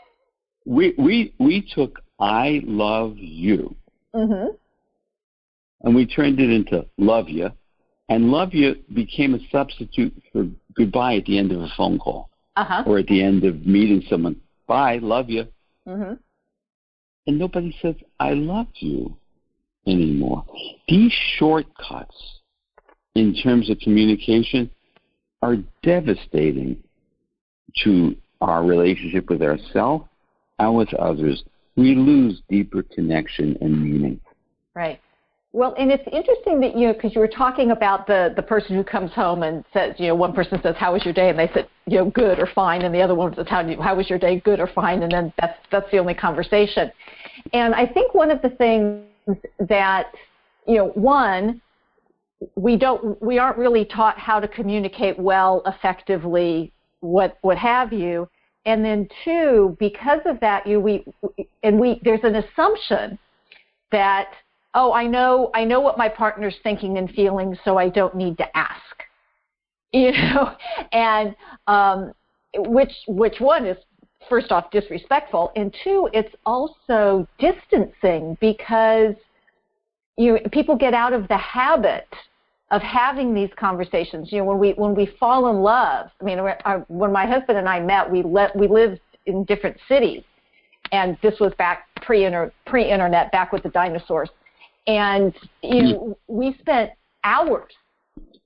we 0.66 0.94
we 0.98 1.34
we 1.38 1.68
took 1.74 2.00
"I 2.18 2.60
love 2.64 3.16
you," 3.18 3.76
mm-hmm. 4.14 4.54
and 5.82 5.94
we 5.94 6.06
turned 6.06 6.40
it 6.40 6.50
into 6.50 6.86
"love 6.98 7.28
you," 7.28 7.50
and 8.08 8.30
"love 8.30 8.52
you" 8.52 8.76
became 8.94 9.34
a 9.34 9.48
substitute 9.50 10.14
for 10.32 10.46
goodbye 10.74 11.16
at 11.16 11.24
the 11.26 11.38
end 11.38 11.52
of 11.52 11.60
a 11.60 11.68
phone 11.76 11.98
call 11.98 12.30
uh-huh. 12.56 12.82
or 12.86 12.98
at 12.98 13.06
the 13.06 13.22
end 13.22 13.44
of 13.44 13.64
meeting 13.64 14.02
someone. 14.08 14.40
Bye, 14.66 14.98
love 15.00 15.30
you. 15.30 15.46
Mm-hmm. 15.86 16.14
And 17.28 17.38
nobody 17.38 17.76
says 17.80 17.94
"I 18.18 18.32
love 18.32 18.68
you" 18.74 19.16
anymore. 19.86 20.44
These 20.88 21.12
shortcuts 21.38 22.35
in 23.16 23.34
terms 23.34 23.70
of 23.70 23.78
communication 23.78 24.70
are 25.42 25.56
devastating 25.82 26.76
to 27.82 28.14
our 28.40 28.62
relationship 28.62 29.30
with 29.30 29.42
ourselves 29.42 30.04
and 30.58 30.76
with 30.76 30.92
others. 30.94 31.42
We 31.76 31.94
lose 31.94 32.42
deeper 32.48 32.82
connection 32.82 33.56
and 33.60 33.82
meaning. 33.82 34.20
Right. 34.74 35.00
Well, 35.52 35.74
and 35.78 35.90
it's 35.90 36.06
interesting 36.12 36.60
that 36.60 36.76
you 36.76 36.88
know 36.88 36.92
because 36.92 37.14
you 37.14 37.20
were 37.20 37.28
talking 37.28 37.70
about 37.70 38.06
the 38.06 38.34
the 38.36 38.42
person 38.42 38.76
who 38.76 38.84
comes 38.84 39.10
home 39.12 39.42
and 39.42 39.64
says, 39.72 39.94
you 39.96 40.08
know, 40.08 40.14
one 40.14 40.34
person 40.34 40.60
says, 40.62 40.76
"How 40.76 40.92
was 40.92 41.02
your 41.04 41.14
day?" 41.14 41.30
and 41.30 41.38
they 41.38 41.50
said, 41.54 41.68
you 41.86 41.96
know, 41.96 42.10
good 42.10 42.38
or 42.38 42.46
fine, 42.54 42.82
and 42.82 42.94
the 42.94 43.00
other 43.00 43.14
one 43.14 43.34
says, 43.34 43.46
"How 43.48 43.64
how 43.80 43.96
was 43.96 44.10
your 44.10 44.18
day? 44.18 44.40
Good 44.40 44.60
or 44.60 44.66
fine?" 44.66 45.02
and 45.02 45.10
then 45.10 45.32
that's 45.40 45.58
that's 45.70 45.90
the 45.90 45.96
only 45.96 46.12
conversation. 46.12 46.92
And 47.54 47.74
I 47.74 47.86
think 47.86 48.14
one 48.14 48.30
of 48.30 48.42
the 48.42 48.50
things 48.50 49.06
that 49.60 50.12
you 50.66 50.76
know, 50.76 50.88
one, 50.88 51.60
we 52.54 52.76
don't 52.76 53.20
we 53.22 53.38
aren't 53.38 53.58
really 53.58 53.84
taught 53.84 54.18
how 54.18 54.40
to 54.40 54.48
communicate 54.48 55.18
well 55.18 55.62
effectively 55.66 56.72
what 57.00 57.38
what 57.42 57.58
have 57.58 57.92
you. 57.92 58.28
And 58.64 58.84
then 58.84 59.08
two 59.24 59.76
because 59.78 60.20
of 60.24 60.40
that 60.40 60.66
you 60.66 60.80
we 60.80 61.04
and 61.62 61.78
we 61.78 62.00
there's 62.04 62.24
an 62.24 62.36
assumption 62.36 63.18
that 63.92 64.28
oh 64.74 64.92
i 64.92 65.06
know 65.06 65.50
i 65.54 65.64
know 65.64 65.80
what 65.80 65.96
my 65.96 66.08
partner's 66.08 66.56
thinking 66.64 66.98
and 66.98 67.08
feeling 67.10 67.56
so 67.64 67.78
i 67.78 67.88
don't 67.88 68.14
need 68.14 68.36
to 68.38 68.56
ask. 68.56 68.80
You 69.92 70.10
know 70.12 70.54
and 70.92 71.34
um 71.68 72.12
which 72.56 72.92
which 73.06 73.36
one 73.38 73.64
is 73.66 73.78
first 74.28 74.50
off 74.50 74.70
disrespectful 74.70 75.52
and 75.54 75.74
two 75.84 76.10
it's 76.12 76.34
also 76.44 77.26
distancing 77.38 78.36
because 78.40 79.14
you 80.16 80.38
people 80.50 80.76
get 80.76 80.92
out 80.92 81.12
of 81.12 81.28
the 81.28 81.36
habit 81.36 82.08
of 82.70 82.82
having 82.82 83.32
these 83.34 83.50
conversations. 83.58 84.32
You 84.32 84.38
know, 84.38 84.44
when 84.44 84.58
we 84.58 84.72
when 84.72 84.94
we 84.94 85.06
fall 85.18 85.48
in 85.50 85.56
love. 85.62 86.10
I 86.20 86.24
mean, 86.24 86.38
our, 86.38 86.58
uh, 86.64 86.80
when 86.88 87.12
my 87.12 87.26
husband 87.26 87.58
and 87.58 87.68
I 87.68 87.80
met, 87.80 88.10
we 88.10 88.22
let 88.22 88.54
we 88.56 88.68
lived 88.68 89.00
in 89.26 89.44
different 89.44 89.76
cities, 89.88 90.22
and 90.92 91.16
this 91.22 91.38
was 91.40 91.52
back 91.58 91.86
pre 92.02 92.28
pre 92.66 92.90
internet, 92.90 93.32
back 93.32 93.52
with 93.52 93.62
the 93.62 93.70
dinosaurs, 93.70 94.30
and 94.86 95.34
you 95.62 95.82
know, 95.82 96.18
we 96.28 96.56
spent 96.60 96.90
hours 97.24 97.72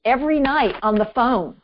every 0.04 0.40
night 0.40 0.76
on 0.82 0.96
the 0.96 1.10
phone. 1.14 1.56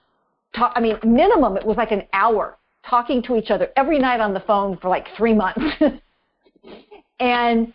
Talk, 0.55 0.73
I 0.75 0.81
mean, 0.81 0.99
minimum 1.05 1.57
it 1.57 1.65
was 1.65 1.77
like 1.77 1.91
an 1.91 2.03
hour 2.13 2.57
talking 2.89 3.23
to 3.25 3.37
each 3.37 3.51
other 3.51 3.69
every 3.77 3.99
night 3.99 4.21
on 4.21 4.33
the 4.33 4.41
phone 4.41 4.79
for 4.79 4.89
like 4.89 5.07
three 5.17 5.35
months. 5.35 5.61
and 7.21 7.73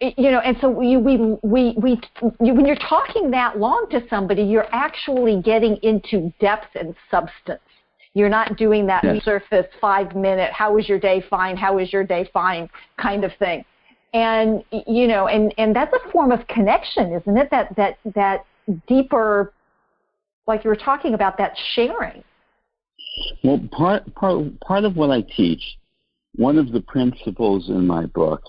you 0.00 0.30
know, 0.30 0.38
and 0.38 0.56
so 0.60 0.68
we, 0.68 0.96
we, 0.96 1.16
we, 1.42 1.74
we, 1.76 2.00
you, 2.40 2.54
when 2.54 2.64
you're 2.64 2.76
talking 2.76 3.30
that 3.32 3.58
long 3.58 3.86
to 3.90 4.00
somebody, 4.08 4.42
you're 4.42 4.68
actually 4.72 5.42
getting 5.42 5.76
into 5.82 6.32
depth 6.40 6.76
and 6.76 6.94
substance. 7.10 7.60
You're 8.14 8.28
not 8.28 8.56
doing 8.56 8.86
that 8.86 9.02
yes. 9.02 9.24
surface 9.24 9.66
five 9.80 10.14
minute, 10.14 10.52
how 10.52 10.74
was 10.74 10.88
your 10.88 11.00
day 11.00 11.22
fine, 11.28 11.56
how 11.56 11.76
was 11.76 11.92
your 11.92 12.04
day 12.04 12.30
fine 12.32 12.68
kind 12.96 13.24
of 13.24 13.32
thing. 13.38 13.64
And, 14.14 14.64
you 14.86 15.06
know, 15.06 15.26
and, 15.26 15.52
and 15.58 15.74
that's 15.74 15.92
a 15.92 16.10
form 16.10 16.32
of 16.32 16.46
connection, 16.46 17.12
isn't 17.12 17.36
it? 17.36 17.48
That, 17.50 17.76
that, 17.76 17.98
that 18.14 18.46
deeper, 18.86 19.52
like 20.46 20.64
you 20.64 20.70
were 20.70 20.76
talking 20.76 21.14
about, 21.14 21.36
that 21.38 21.54
sharing. 21.74 22.22
Well, 23.42 23.60
part, 23.72 24.14
part, 24.14 24.60
part 24.60 24.84
of 24.84 24.96
what 24.96 25.10
I 25.10 25.22
teach, 25.22 25.62
one 26.36 26.56
of 26.56 26.72
the 26.72 26.80
principles 26.80 27.68
in 27.68 27.86
my 27.86 28.06
book 28.06 28.42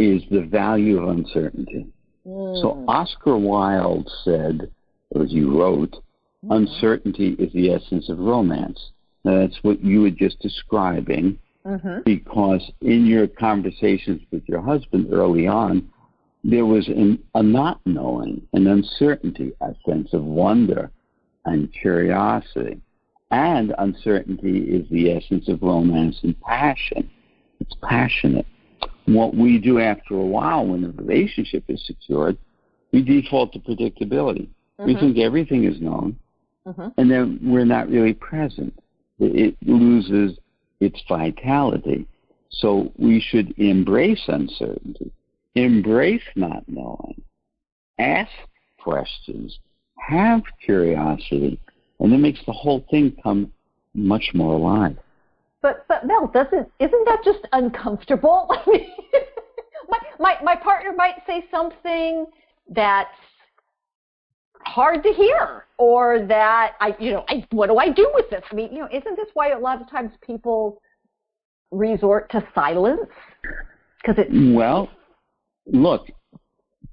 is 0.00 0.22
the 0.30 0.42
value 0.42 1.02
of 1.02 1.08
uncertainty. 1.10 1.86
Mm. 2.26 2.60
So 2.60 2.84
Oscar 2.88 3.36
Wilde 3.36 4.10
said, 4.24 4.70
or 5.10 5.24
he 5.24 5.42
wrote, 5.42 5.96
mm. 6.44 6.56
uncertainty 6.56 7.36
is 7.38 7.52
the 7.52 7.70
essence 7.70 8.08
of 8.08 8.18
romance. 8.18 8.92
Now, 9.24 9.40
that's 9.40 9.58
what 9.62 9.84
you 9.84 10.02
were 10.02 10.10
just 10.10 10.40
describing, 10.40 11.38
mm-hmm. 11.66 11.98
because 12.04 12.62
in 12.80 13.04
your 13.04 13.26
conversations 13.26 14.22
with 14.30 14.48
your 14.48 14.62
husband 14.62 15.12
early 15.12 15.46
on, 15.46 15.90
there 16.42 16.64
was 16.64 16.88
an, 16.88 17.22
a 17.34 17.42
not 17.42 17.80
knowing, 17.84 18.40
an 18.54 18.66
uncertainty, 18.66 19.52
a 19.60 19.74
sense 19.86 20.14
of 20.14 20.24
wonder 20.24 20.90
and 21.44 21.70
curiosity. 21.72 22.80
And 23.30 23.74
uncertainty 23.78 24.60
is 24.60 24.88
the 24.90 25.12
essence 25.12 25.48
of 25.48 25.62
romance 25.62 26.18
and 26.22 26.40
passion. 26.40 27.10
It's 27.60 27.76
passionate. 27.82 28.46
What 29.14 29.34
we 29.34 29.58
do 29.58 29.78
after 29.78 30.14
a 30.14 30.26
while 30.26 30.66
when 30.66 30.82
the 30.82 30.90
relationship 30.90 31.64
is 31.68 31.84
secured, 31.86 32.36
we 32.92 33.02
default 33.02 33.52
to 33.52 33.58
predictability. 33.58 34.48
Mm-hmm. 34.78 34.86
We 34.86 34.94
think 34.96 35.18
everything 35.18 35.64
is 35.64 35.80
known, 35.80 36.18
mm-hmm. 36.66 36.88
and 36.96 37.10
then 37.10 37.38
we're 37.42 37.64
not 37.64 37.88
really 37.88 38.14
present. 38.14 38.74
It 39.18 39.56
loses 39.62 40.38
its 40.80 41.00
vitality. 41.08 42.06
So 42.50 42.92
we 42.98 43.20
should 43.20 43.56
embrace 43.58 44.22
uncertainty, 44.26 45.12
embrace 45.54 46.22
not 46.34 46.64
knowing, 46.66 47.22
ask 47.98 48.30
questions, 48.82 49.58
have 49.96 50.42
curiosity, 50.64 51.60
and 52.00 52.12
it 52.12 52.18
makes 52.18 52.40
the 52.46 52.52
whole 52.52 52.84
thing 52.90 53.16
come 53.22 53.52
much 53.94 54.30
more 54.34 54.54
alive. 54.54 54.96
But 55.62 55.84
but 55.88 56.06
Mel, 56.06 56.26
doesn't 56.32 56.70
isn't 56.78 57.04
that 57.04 57.18
just 57.24 57.46
uncomfortable? 57.52 58.48
my, 59.88 59.98
my 60.18 60.36
my 60.42 60.56
partner 60.56 60.92
might 60.96 61.16
say 61.26 61.44
something 61.50 62.26
that's 62.70 63.08
hard 64.62 65.02
to 65.02 65.10
hear 65.12 65.64
or 65.78 66.24
that 66.26 66.72
I 66.80 66.94
you 66.98 67.12
know 67.12 67.24
I 67.28 67.44
what 67.50 67.68
do 67.68 67.76
I 67.76 67.90
do 67.90 68.10
with 68.14 68.30
this? 68.30 68.42
I 68.50 68.54
mean, 68.54 68.72
you 68.72 68.80
know, 68.80 68.88
isn't 68.90 69.16
this 69.16 69.28
why 69.34 69.50
a 69.50 69.58
lot 69.58 69.82
of 69.82 69.90
times 69.90 70.12
people 70.22 70.80
resort 71.70 72.30
to 72.30 72.46
silence? 72.54 73.10
Because 74.00 74.16
it 74.18 74.28
Well, 74.54 74.88
look, 75.66 76.06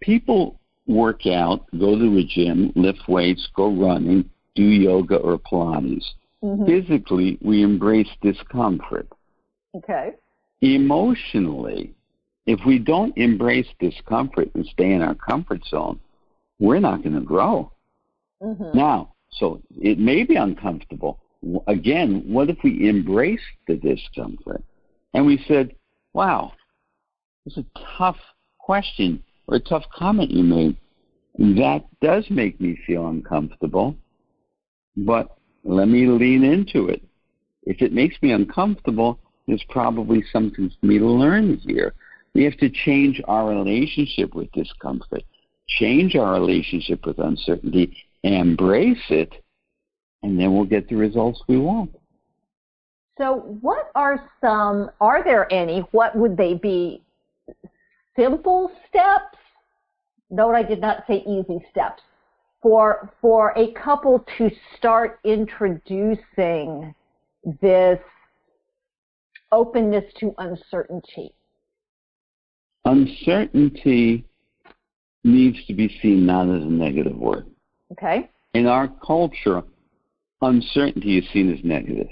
people 0.01 0.59
work 0.87 1.25
out, 1.25 1.65
go 1.79 1.97
to 1.97 2.15
the 2.15 2.25
gym, 2.25 2.73
lift 2.75 3.07
weights, 3.07 3.47
go 3.55 3.73
running, 3.73 4.29
do 4.55 4.63
yoga 4.63 5.15
or 5.15 5.37
Pilates 5.37 6.03
Mm-hmm. 6.43 6.65
Physically, 6.65 7.37
we 7.41 7.63
embrace 7.63 8.09
discomfort. 8.21 9.07
Okay. 9.75 10.11
Emotionally, 10.61 11.93
if 12.45 12.59
we 12.65 12.79
don't 12.79 13.15
embrace 13.17 13.67
discomfort 13.79 14.49
and 14.53 14.65
stay 14.67 14.93
in 14.93 15.01
our 15.01 15.15
comfort 15.15 15.65
zone, 15.65 15.99
we're 16.59 16.79
not 16.79 17.03
going 17.03 17.15
to 17.15 17.21
grow. 17.21 17.71
Mm-hmm. 18.41 18.77
Now, 18.77 19.13
so 19.31 19.61
it 19.81 19.99
may 19.99 20.23
be 20.23 20.35
uncomfortable. 20.35 21.19
Again, 21.67 22.23
what 22.27 22.49
if 22.49 22.57
we 22.63 22.87
embrace 22.89 23.41
the 23.67 23.75
discomfort 23.75 24.63
and 25.13 25.25
we 25.25 25.43
said, 25.47 25.75
wow, 26.13 26.53
it's 27.45 27.57
a 27.57 27.65
tough 27.97 28.17
question 28.59 29.23
or 29.47 29.57
a 29.57 29.59
tough 29.59 29.83
comment 29.93 30.31
you 30.31 30.43
made. 30.43 30.77
That 31.37 31.85
does 32.01 32.25
make 32.29 32.59
me 32.59 32.79
feel 32.85 33.07
uncomfortable, 33.07 33.95
but 34.95 35.37
let 35.67 35.89
me 35.89 36.07
lean 36.07 36.43
into 36.43 36.87
it. 36.87 37.03
If 37.63 37.81
it 37.81 37.91
makes 37.91 38.15
me 38.21 38.31
uncomfortable, 38.31 39.19
there's 39.47 39.63
probably 39.69 40.23
something 40.31 40.71
for 40.79 40.85
me 40.85 40.97
to 40.97 41.05
learn 41.05 41.57
here. 41.57 41.93
We 42.33 42.45
have 42.45 42.57
to 42.57 42.69
change 42.69 43.21
our 43.27 43.49
relationship 43.49 44.33
with 44.33 44.51
discomfort, 44.53 45.23
change 45.67 46.15
our 46.15 46.33
relationship 46.33 47.05
with 47.05 47.19
uncertainty, 47.19 47.97
embrace 48.23 49.03
it, 49.09 49.33
and 50.23 50.39
then 50.39 50.53
we'll 50.53 50.65
get 50.65 50.87
the 50.87 50.95
results 50.95 51.41
we 51.47 51.57
want. 51.57 51.91
So, 53.17 53.57
what 53.61 53.91
are 53.95 54.29
some, 54.39 54.91
are 55.01 55.23
there 55.23 55.51
any, 55.51 55.81
what 55.91 56.15
would 56.15 56.37
they 56.37 56.53
be? 56.53 57.01
Simple 58.15 58.71
steps? 58.87 59.37
Note 60.29 60.53
I 60.53 60.63
did 60.63 60.79
not 60.79 61.03
say 61.07 61.23
easy 61.27 61.65
steps 61.71 62.03
for 62.67 63.13
for 63.21 63.53
a 63.57 63.71
couple 63.71 64.25
to 64.37 64.51
start 64.77 65.21
introducing 65.23 66.93
this 67.61 67.97
openness 69.53 70.03
to 70.19 70.35
uncertainty? 70.37 71.33
Uncertainty 72.83 74.25
needs 75.23 75.65
to 75.67 75.73
be 75.73 75.97
seen 76.01 76.25
not 76.25 76.49
as 76.49 76.61
a 76.61 76.65
negative 76.65 77.15
word. 77.15 77.45
Okay. 77.93 78.29
In 78.53 78.67
our 78.67 78.89
culture, 79.05 79.63
uncertainty 80.41 81.19
is 81.19 81.25
seen 81.31 81.53
as 81.53 81.63
negative. 81.63 82.07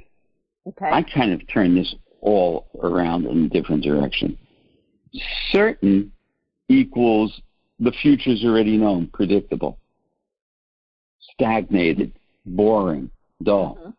Okay. 0.70 0.89
I 0.89 1.04
kind 1.04 1.34
of 1.34 1.41
turn 1.50 1.76
this 1.76 1.94
all 2.22 2.70
around 2.82 3.26
in 3.26 3.44
a 3.44 3.50
different 3.50 3.84
direction. 3.84 4.38
Certain 5.52 6.13
equals 6.70 7.41
the 7.78 7.91
future's 7.91 8.46
already 8.46 8.78
known, 8.78 9.10
predictable 9.13 9.80
stagnated, 11.36 12.13
boring, 12.45 13.10
dull. 13.43 13.78
Mm-hmm. 13.80 13.89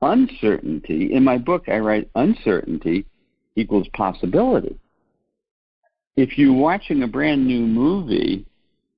Uncertainty, 0.00 1.12
in 1.12 1.24
my 1.24 1.38
book, 1.38 1.64
I 1.68 1.78
write 1.78 2.08
uncertainty 2.14 3.04
equals 3.56 3.88
possibility. 3.94 4.78
If 6.16 6.38
you're 6.38 6.54
watching 6.54 7.02
a 7.02 7.08
brand 7.08 7.46
new 7.46 7.60
movie, 7.60 8.46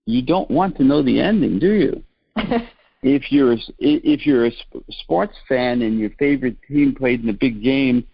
you 0.06 0.22
don't 0.22 0.50
want 0.50 0.76
to 0.76 0.84
know 0.84 1.02
the 1.02 1.20
ending, 1.20 1.58
do 1.58 1.72
you? 1.72 2.04
if 3.02 3.30
you're 3.32 3.56
if 3.78 4.26
you're 4.26 4.46
a 4.46 4.52
sports 4.90 5.36
fan 5.48 5.82
and 5.82 5.98
your 5.98 6.10
favorite 6.18 6.56
team 6.68 6.94
played 6.94 7.22
in 7.22 7.28
a 7.30 7.34
big 7.34 7.62
game 7.62 8.06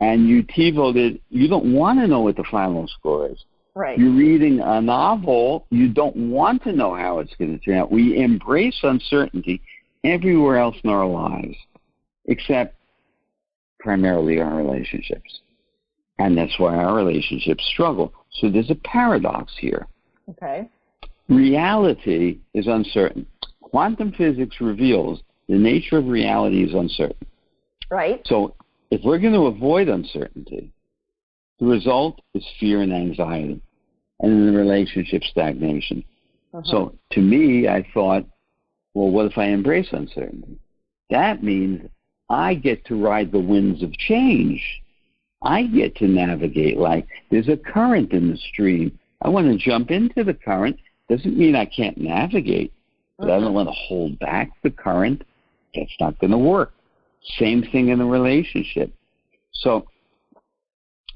and 0.00 0.28
you 0.28 0.42
TiVoed 0.44 0.96
it, 0.96 1.20
you 1.30 1.48
don't 1.48 1.72
want 1.72 1.98
to 1.98 2.06
know 2.06 2.20
what 2.20 2.36
the 2.36 2.44
final 2.50 2.88
score 2.88 3.28
is. 3.28 3.44
Right. 3.80 3.98
You're 3.98 4.12
reading 4.12 4.60
a 4.60 4.78
novel, 4.78 5.64
you 5.70 5.88
don't 5.88 6.14
want 6.14 6.62
to 6.64 6.72
know 6.72 6.94
how 6.94 7.20
it's 7.20 7.34
going 7.36 7.58
to 7.58 7.64
turn 7.64 7.78
out. 7.78 7.90
We 7.90 8.22
embrace 8.22 8.78
uncertainty 8.82 9.62
everywhere 10.04 10.58
else 10.58 10.76
in 10.84 10.90
our 10.90 11.06
lives, 11.06 11.56
except 12.26 12.76
primarily 13.78 14.38
our 14.38 14.54
relationships. 14.54 15.40
And 16.18 16.36
that's 16.36 16.58
why 16.58 16.74
our 16.74 16.94
relationships 16.94 17.64
struggle. 17.72 18.12
So 18.32 18.50
there's 18.50 18.70
a 18.70 18.74
paradox 18.74 19.50
here. 19.58 19.86
Okay. 20.28 20.68
Reality 21.30 22.38
is 22.52 22.66
uncertain. 22.66 23.24
Quantum 23.62 24.12
physics 24.12 24.56
reveals 24.60 25.22
the 25.48 25.56
nature 25.56 25.96
of 25.96 26.06
reality 26.06 26.64
is 26.64 26.74
uncertain. 26.74 27.26
Right. 27.90 28.20
So 28.26 28.54
if 28.90 29.00
we're 29.02 29.20
going 29.20 29.32
to 29.32 29.46
avoid 29.46 29.88
uncertainty, 29.88 30.70
the 31.60 31.64
result 31.64 32.20
is 32.34 32.44
fear 32.58 32.82
and 32.82 32.92
anxiety, 32.92 33.62
and 34.20 34.32
in 34.32 34.52
the 34.52 34.58
relationship, 34.58 35.22
stagnation. 35.24 36.04
Uh-huh. 36.52 36.62
So 36.64 36.94
to 37.12 37.20
me, 37.20 37.68
I 37.68 37.86
thought, 37.94 38.24
well, 38.94 39.10
what 39.10 39.26
if 39.26 39.38
I 39.38 39.46
embrace 39.46 39.88
uncertainty? 39.92 40.58
That 41.10 41.42
means 41.42 41.88
I 42.28 42.54
get 42.54 42.84
to 42.86 43.00
ride 43.00 43.32
the 43.32 43.40
winds 43.40 43.82
of 43.82 43.92
change. 43.92 44.62
I 45.42 45.64
get 45.64 45.96
to 45.96 46.06
navigate 46.06 46.76
like 46.76 47.06
there's 47.30 47.48
a 47.48 47.56
current 47.56 48.12
in 48.12 48.30
the 48.30 48.36
stream. 48.36 48.98
I 49.22 49.28
want 49.28 49.46
to 49.46 49.56
jump 49.56 49.90
into 49.90 50.22
the 50.24 50.34
current. 50.34 50.78
Doesn't 51.08 51.36
mean 51.36 51.56
I 51.56 51.64
can't 51.64 51.98
navigate, 51.98 52.72
but 53.18 53.28
uh-huh. 53.28 53.36
I 53.36 53.40
don't 53.40 53.44
uh-huh. 53.46 53.52
want 53.52 53.68
to 53.68 53.74
hold 53.74 54.18
back 54.18 54.50
the 54.62 54.70
current. 54.70 55.22
That's 55.74 55.90
not 55.98 56.18
going 56.18 56.32
to 56.32 56.38
work. 56.38 56.72
Same 57.38 57.62
thing 57.62 57.88
in 57.88 57.98
the 57.98 58.04
relationship. 58.04 58.92
So 59.52 59.86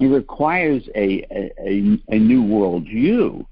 it 0.01 0.07
requires 0.07 0.83
a, 0.95 1.25
a, 1.31 1.99
a 2.09 2.19
new 2.19 2.43
worldview, 2.43 3.45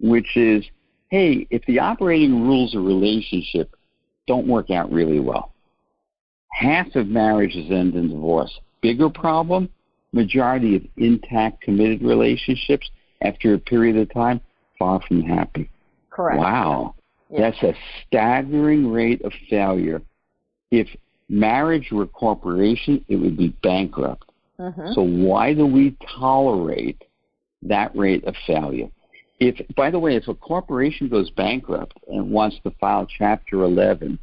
which 0.00 0.36
is, 0.36 0.64
hey, 1.10 1.46
if 1.50 1.64
the 1.66 1.78
operating 1.78 2.42
rules 2.46 2.74
of 2.74 2.84
relationship 2.84 3.74
don't 4.26 4.46
work 4.46 4.70
out 4.70 4.90
really 4.90 5.20
well, 5.20 5.52
half 6.50 6.94
of 6.94 7.08
marriages 7.08 7.70
end 7.70 7.94
in 7.94 8.08
divorce. 8.08 8.58
Bigger 8.80 9.10
problem, 9.10 9.68
majority 10.12 10.76
of 10.76 10.82
intact, 10.96 11.60
committed 11.62 12.02
relationships 12.02 12.90
after 13.22 13.54
a 13.54 13.58
period 13.58 13.96
of 13.96 14.12
time, 14.12 14.40
far 14.78 15.00
from 15.06 15.22
happy. 15.22 15.70
Correct. 16.10 16.38
Wow. 16.38 16.94
That's 17.36 17.60
a 17.62 17.74
staggering 18.06 18.90
rate 18.90 19.22
of 19.22 19.32
failure. 19.50 20.02
If 20.70 20.88
marriage 21.28 21.88
were 21.90 22.04
a 22.04 22.06
corporation, 22.08 23.04
it 23.08 23.16
would 23.16 23.36
be 23.36 23.48
bankrupt. 23.62 24.30
Mm-hmm. 24.58 24.92
So 24.94 25.02
why 25.02 25.54
do 25.54 25.66
we 25.66 25.96
tolerate 26.18 27.02
that 27.62 27.94
rate 27.96 28.24
of 28.24 28.34
failure? 28.46 28.88
If, 29.40 29.60
by 29.74 29.90
the 29.90 29.98
way, 29.98 30.16
if 30.16 30.28
a 30.28 30.34
corporation 30.34 31.08
goes 31.08 31.30
bankrupt 31.30 31.98
and 32.06 32.30
wants 32.30 32.56
to 32.62 32.70
file 32.80 33.06
Chapter 33.18 33.64
11 33.64 34.18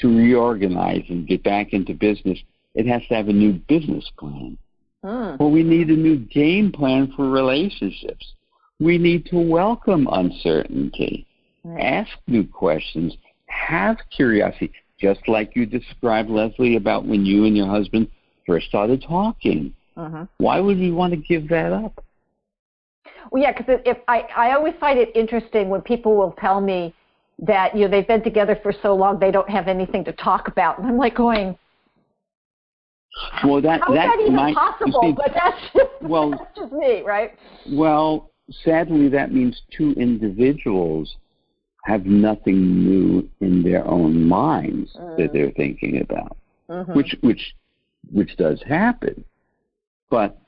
to 0.00 0.16
reorganize 0.16 1.04
and 1.08 1.28
get 1.28 1.42
back 1.42 1.72
into 1.72 1.94
business, 1.94 2.38
it 2.74 2.86
has 2.86 3.02
to 3.08 3.14
have 3.14 3.28
a 3.28 3.32
new 3.32 3.52
business 3.68 4.10
plan. 4.18 4.58
Mm. 5.04 5.38
Well, 5.38 5.50
we 5.50 5.62
need 5.62 5.88
a 5.88 5.96
new 5.96 6.16
game 6.16 6.72
plan 6.72 7.12
for 7.14 7.28
relationships. 7.28 8.32
We 8.80 8.98
need 8.98 9.26
to 9.26 9.38
welcome 9.38 10.08
uncertainty, 10.10 11.26
right. 11.62 11.80
ask 11.80 12.10
new 12.26 12.44
questions, 12.44 13.14
have 13.46 13.96
curiosity, 14.10 14.72
just 14.98 15.20
like 15.28 15.54
you 15.54 15.66
described, 15.66 16.30
Leslie, 16.30 16.76
about 16.76 17.06
when 17.06 17.24
you 17.24 17.44
and 17.44 17.56
your 17.56 17.68
husband 17.68 18.08
first 18.46 18.66
started 18.66 19.02
talking. 19.06 19.74
Uh-huh. 19.96 20.26
Why 20.38 20.60
would 20.60 20.78
we 20.78 20.90
want 20.90 21.12
to 21.12 21.16
give 21.16 21.48
that 21.48 21.72
up? 21.72 22.04
Well, 23.30 23.42
yeah, 23.42 23.52
because 23.52 23.80
if 23.84 23.98
I, 24.08 24.20
I 24.36 24.52
always 24.52 24.74
find 24.80 24.98
it 24.98 25.10
interesting 25.14 25.68
when 25.68 25.80
people 25.80 26.16
will 26.16 26.32
tell 26.38 26.60
me 26.60 26.94
that 27.40 27.74
you 27.74 27.82
know 27.82 27.88
they've 27.88 28.06
been 28.06 28.22
together 28.22 28.58
for 28.62 28.72
so 28.82 28.94
long 28.94 29.18
they 29.18 29.30
don't 29.30 29.48
have 29.50 29.66
anything 29.66 30.04
to 30.04 30.12
talk 30.12 30.48
about, 30.48 30.78
and 30.78 30.86
I'm 30.86 30.98
like 30.98 31.16
going, 31.16 31.56
Well, 33.44 33.60
that 33.62 33.80
How 33.80 33.94
that 33.94 34.04
is 34.04 34.10
that 34.10 34.20
even 34.20 34.36
might, 34.36 34.54
possible? 34.54 35.00
See, 35.02 35.12
but 35.12 35.32
that's 35.34 35.58
just, 35.76 35.90
well, 36.02 36.30
that's 36.30 36.56
just 36.56 36.72
me, 36.72 37.02
right? 37.02 37.32
Well, 37.70 38.30
sadly, 38.64 39.08
that 39.08 39.32
means 39.32 39.62
two 39.76 39.92
individuals 39.92 41.16
have 41.84 42.06
nothing 42.06 42.84
new 42.84 43.28
in 43.40 43.62
their 43.62 43.86
own 43.86 44.26
minds 44.26 44.92
mm. 44.96 45.16
that 45.16 45.32
they're 45.32 45.52
thinking 45.52 46.00
about, 46.00 46.36
mm-hmm. 46.68 46.94
which 46.94 47.16
which 47.20 47.54
which 48.12 48.36
does 48.36 48.62
happen. 48.62 49.24
But 50.10 50.38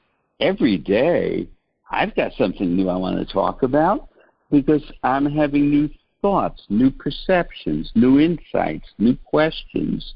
every 0.41 0.77
day, 0.77 1.49
I've 1.91 2.15
got 2.15 2.33
something 2.35 2.75
new 2.75 2.89
I 2.89 2.97
want 2.97 3.17
to 3.17 3.33
talk 3.33 3.63
about 3.63 4.09
because 4.51 4.83
I'm 5.03 5.27
having 5.27 5.71
new 5.71 5.89
thoughts, 6.23 6.65
new 6.69 6.91
perceptions, 6.91 7.91
new 7.95 8.21
insights, 8.21 8.89
new 8.99 9.17
questions, 9.25 10.15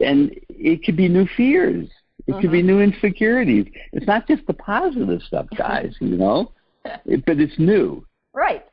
and 0.00 0.30
it 0.48 0.84
could 0.84 0.96
be 0.96 1.08
new 1.08 1.26
fears. 1.36 1.88
It 2.26 2.32
could 2.40 2.52
be 2.52 2.58
mm-hmm. 2.58 2.66
new 2.66 2.80
insecurities. 2.80 3.66
It's 3.92 4.06
not 4.06 4.28
just 4.28 4.46
the 4.46 4.54
positive 4.54 5.22
stuff, 5.22 5.46
guys, 5.56 5.94
you 6.00 6.16
know, 6.16 6.52
it, 7.06 7.24
but 7.24 7.38
it's 7.40 7.58
new. 7.58 8.04
Right. 8.34 8.64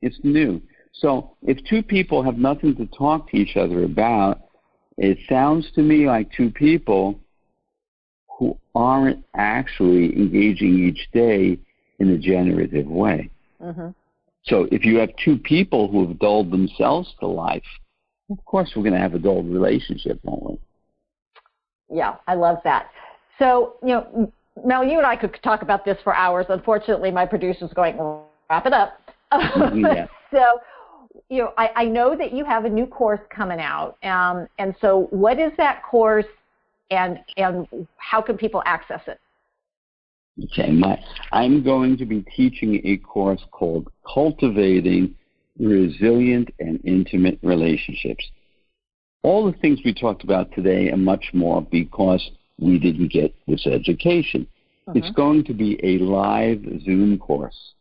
It's 0.00 0.18
new. 0.22 0.62
So 0.92 1.36
if 1.42 1.58
two 1.64 1.82
people 1.82 2.22
have 2.22 2.38
nothing 2.38 2.76
to 2.76 2.86
talk 2.86 3.30
to 3.30 3.36
each 3.36 3.56
other 3.56 3.84
about, 3.84 4.40
it 4.96 5.18
sounds 5.28 5.70
to 5.74 5.82
me 5.82 6.06
like 6.06 6.30
two 6.32 6.50
people 6.50 7.18
who 8.38 8.58
aren't 8.74 9.24
actually 9.34 10.16
engaging 10.16 10.78
each 10.78 11.08
day 11.12 11.58
in 11.98 12.10
a 12.10 12.18
generative 12.18 12.86
way. 12.86 13.30
Mm-hmm. 13.62 13.88
So 14.44 14.68
if 14.70 14.84
you 14.84 14.98
have 14.98 15.10
two 15.24 15.38
people 15.38 15.88
who 15.88 16.06
have 16.06 16.18
dulled 16.18 16.50
themselves 16.50 17.12
to 17.20 17.26
life, 17.26 17.62
of 18.30 18.44
course 18.44 18.72
we're 18.74 18.82
going 18.82 18.94
to 18.94 18.98
have 18.98 19.14
a 19.14 19.18
dulled 19.18 19.48
relationship, 19.48 20.20
won't 20.22 20.50
we? 20.50 20.58
Yeah, 21.96 22.16
I 22.26 22.34
love 22.34 22.58
that. 22.64 22.90
So, 23.38 23.74
you 23.82 23.88
know, 23.88 24.32
Mel, 24.64 24.84
you 24.84 24.98
and 24.98 25.06
I 25.06 25.16
could 25.16 25.38
talk 25.42 25.62
about 25.62 25.84
this 25.84 25.98
for 26.04 26.14
hours. 26.14 26.46
Unfortunately, 26.48 27.10
my 27.10 27.26
producer's 27.26 27.72
going, 27.72 27.98
wrap 28.50 28.66
it 28.66 28.72
up. 28.72 29.00
Yeah. 29.74 30.06
so, 30.30 30.60
you 31.28 31.38
know, 31.38 31.52
I, 31.56 31.70
I 31.76 31.84
know 31.84 32.16
that 32.16 32.32
you 32.32 32.44
have 32.44 32.64
a 32.64 32.68
new 32.68 32.86
course 32.86 33.20
coming 33.30 33.60
out. 33.60 33.96
Um, 34.02 34.48
and 34.58 34.74
so 34.80 35.08
what 35.10 35.38
is 35.38 35.52
that 35.56 35.82
course 35.82 36.26
and, 36.90 37.18
and 37.36 37.66
how 37.96 38.20
can 38.20 38.36
people 38.36 38.62
access 38.66 39.00
it? 39.06 39.18
Okay, 40.44 40.70
my, 40.72 41.00
I'm 41.32 41.62
going 41.62 41.96
to 41.98 42.04
be 42.04 42.24
teaching 42.34 42.80
a 42.84 42.96
course 42.98 43.40
called 43.52 43.88
Cultivating 44.12 45.14
Resilient 45.60 46.50
and 46.58 46.80
Intimate 46.84 47.38
Relationships. 47.42 48.24
All 49.22 49.46
the 49.50 49.56
things 49.58 49.80
we 49.84 49.94
talked 49.94 50.24
about 50.24 50.52
today 50.52 50.88
and 50.88 51.04
much 51.04 51.30
more 51.32 51.62
because 51.62 52.30
we 52.58 52.78
didn't 52.78 53.12
get 53.12 53.34
this 53.46 53.66
education. 53.66 54.46
Uh-huh. 54.88 54.98
It's 54.98 55.14
going 55.14 55.44
to 55.44 55.54
be 55.54 55.78
a 55.84 55.98
live 55.98 56.62
Zoom 56.84 57.16
course, 57.18 57.74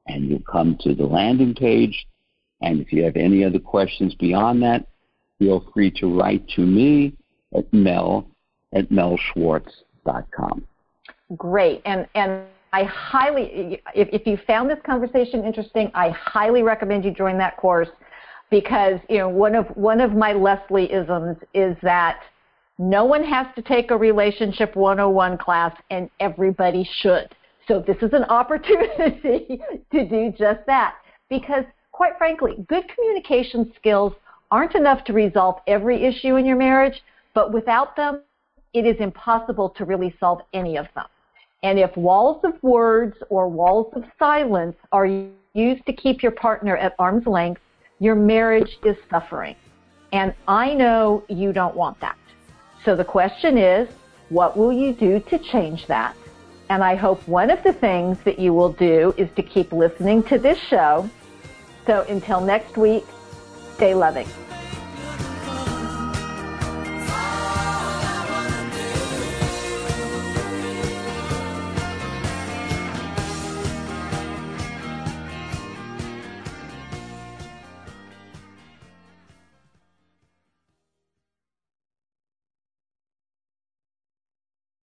and 0.08 0.30
you'll 0.30 0.44
come 0.52 0.78
to 0.82 0.96
the 0.96 1.06
landing 1.06 1.54
page. 1.54 2.08
And 2.62 2.80
if 2.80 2.94
you 2.94 3.04
have 3.04 3.16
any 3.16 3.44
other 3.44 3.60
questions 3.60 4.16
beyond 4.16 4.62
that, 4.64 4.88
feel 5.40 5.66
free 5.74 5.92
to 5.92 6.08
write 6.08 6.48
to 6.50 6.62
me 6.62 7.14
at 7.56 7.72
mel 7.74 8.28
at 8.74 8.90
melschwartz.com. 8.90 10.66
Great. 11.38 11.82
And, 11.86 12.08
and 12.16 12.44
I 12.74 12.84
highly, 12.84 13.82
if, 13.96 14.08
if 14.14 14.26
you 14.26 14.38
found 14.48 14.70
this 14.70 14.80
conversation 14.86 15.44
interesting, 15.44 15.92
I 15.94 16.10
highly 16.10 16.64
recommend 16.64 17.04
you 17.04 17.12
join 17.12 17.38
that 17.40 17.58
course 17.58 17.90
because, 18.52 19.00
you 19.10 19.18
know, 19.18 19.30
one 19.30 19.56
of, 19.56 19.66
one 19.76 20.00
of 20.00 20.12
my 20.14 20.34
Leslie 20.34 20.92
isms 20.92 21.38
is 21.56 21.76
that 21.82 22.22
no 22.78 23.06
one 23.06 23.24
has 23.24 23.48
to 23.56 23.62
take 23.62 23.90
a 23.90 23.98
relationship 23.98 24.76
101 24.76 25.38
class 25.40 25.76
and 25.90 26.10
everybody 26.20 26.88
should. 27.02 27.34
So 27.68 27.80
this 27.80 27.98
is 28.02 28.14
an 28.14 28.24
opportunity 28.30 29.62
to 29.92 30.08
do 30.08 30.32
just 30.38 30.60
that 30.68 30.96
because 31.30 31.64
quite 32.02 32.18
frankly, 32.18 32.56
good 32.68 32.84
communication 32.94 33.72
skills 33.78 34.14
aren't 34.50 34.76
enough 34.76 35.04
to 35.06 35.14
resolve 35.14 35.60
every 35.68 36.04
issue 36.04 36.36
in 36.36 36.46
your 36.46 36.58
marriage, 36.58 37.02
but 37.34 37.54
without 37.54 37.96
them, 37.96 38.22
it 38.74 38.86
is 38.86 38.96
impossible 39.00 39.70
to 39.70 39.86
really 39.86 40.16
solve 40.20 40.42
any 40.54 40.78
of 40.78 40.88
them. 40.96 41.06
And 41.64 41.78
if 41.78 41.96
walls 41.96 42.42
of 42.44 42.54
words 42.64 43.16
or 43.30 43.48
walls 43.48 43.94
of 43.96 44.04
silence 44.18 44.76
are 44.92 45.06
used 45.54 45.86
to 45.86 45.94
keep 45.94 46.24
your 46.24 46.32
partner 46.32 46.76
at 46.76 46.96
arm's 46.98 47.28
length, 47.28 47.62
your 48.02 48.16
marriage 48.16 48.80
is 48.84 48.98
suffering. 49.12 49.56
And 50.12 50.34
I 50.48 50.74
know 50.74 51.24
you 51.30 51.54
don't 51.54 51.76
want 51.76 52.00
that. 52.00 52.18
So 52.84 52.96
the 52.96 53.06
question 53.06 53.60
is, 53.60 53.88
what 54.30 54.58
will 54.58 54.74
you 54.74 54.92
do 54.92 55.20
to 55.20 55.38
change 55.38 55.86
that? 55.86 56.16
And 56.70 56.84
I 56.84 56.96
hope 56.96 57.26
one 57.28 57.52
of 57.52 57.62
the 57.64 57.74
things 57.74 58.18
that 58.24 58.40
you 58.40 58.56
will 58.56 58.74
do 58.74 59.14
is 59.18 59.30
to 59.36 59.44
keep 59.44 59.72
listening 59.72 60.24
to 60.24 60.40
this 60.40 60.58
show. 60.58 61.08
So 61.86 62.04
until 62.10 62.42
next 62.42 62.76
week, 62.76 63.06
stay 63.76 63.94
loving. 63.94 64.28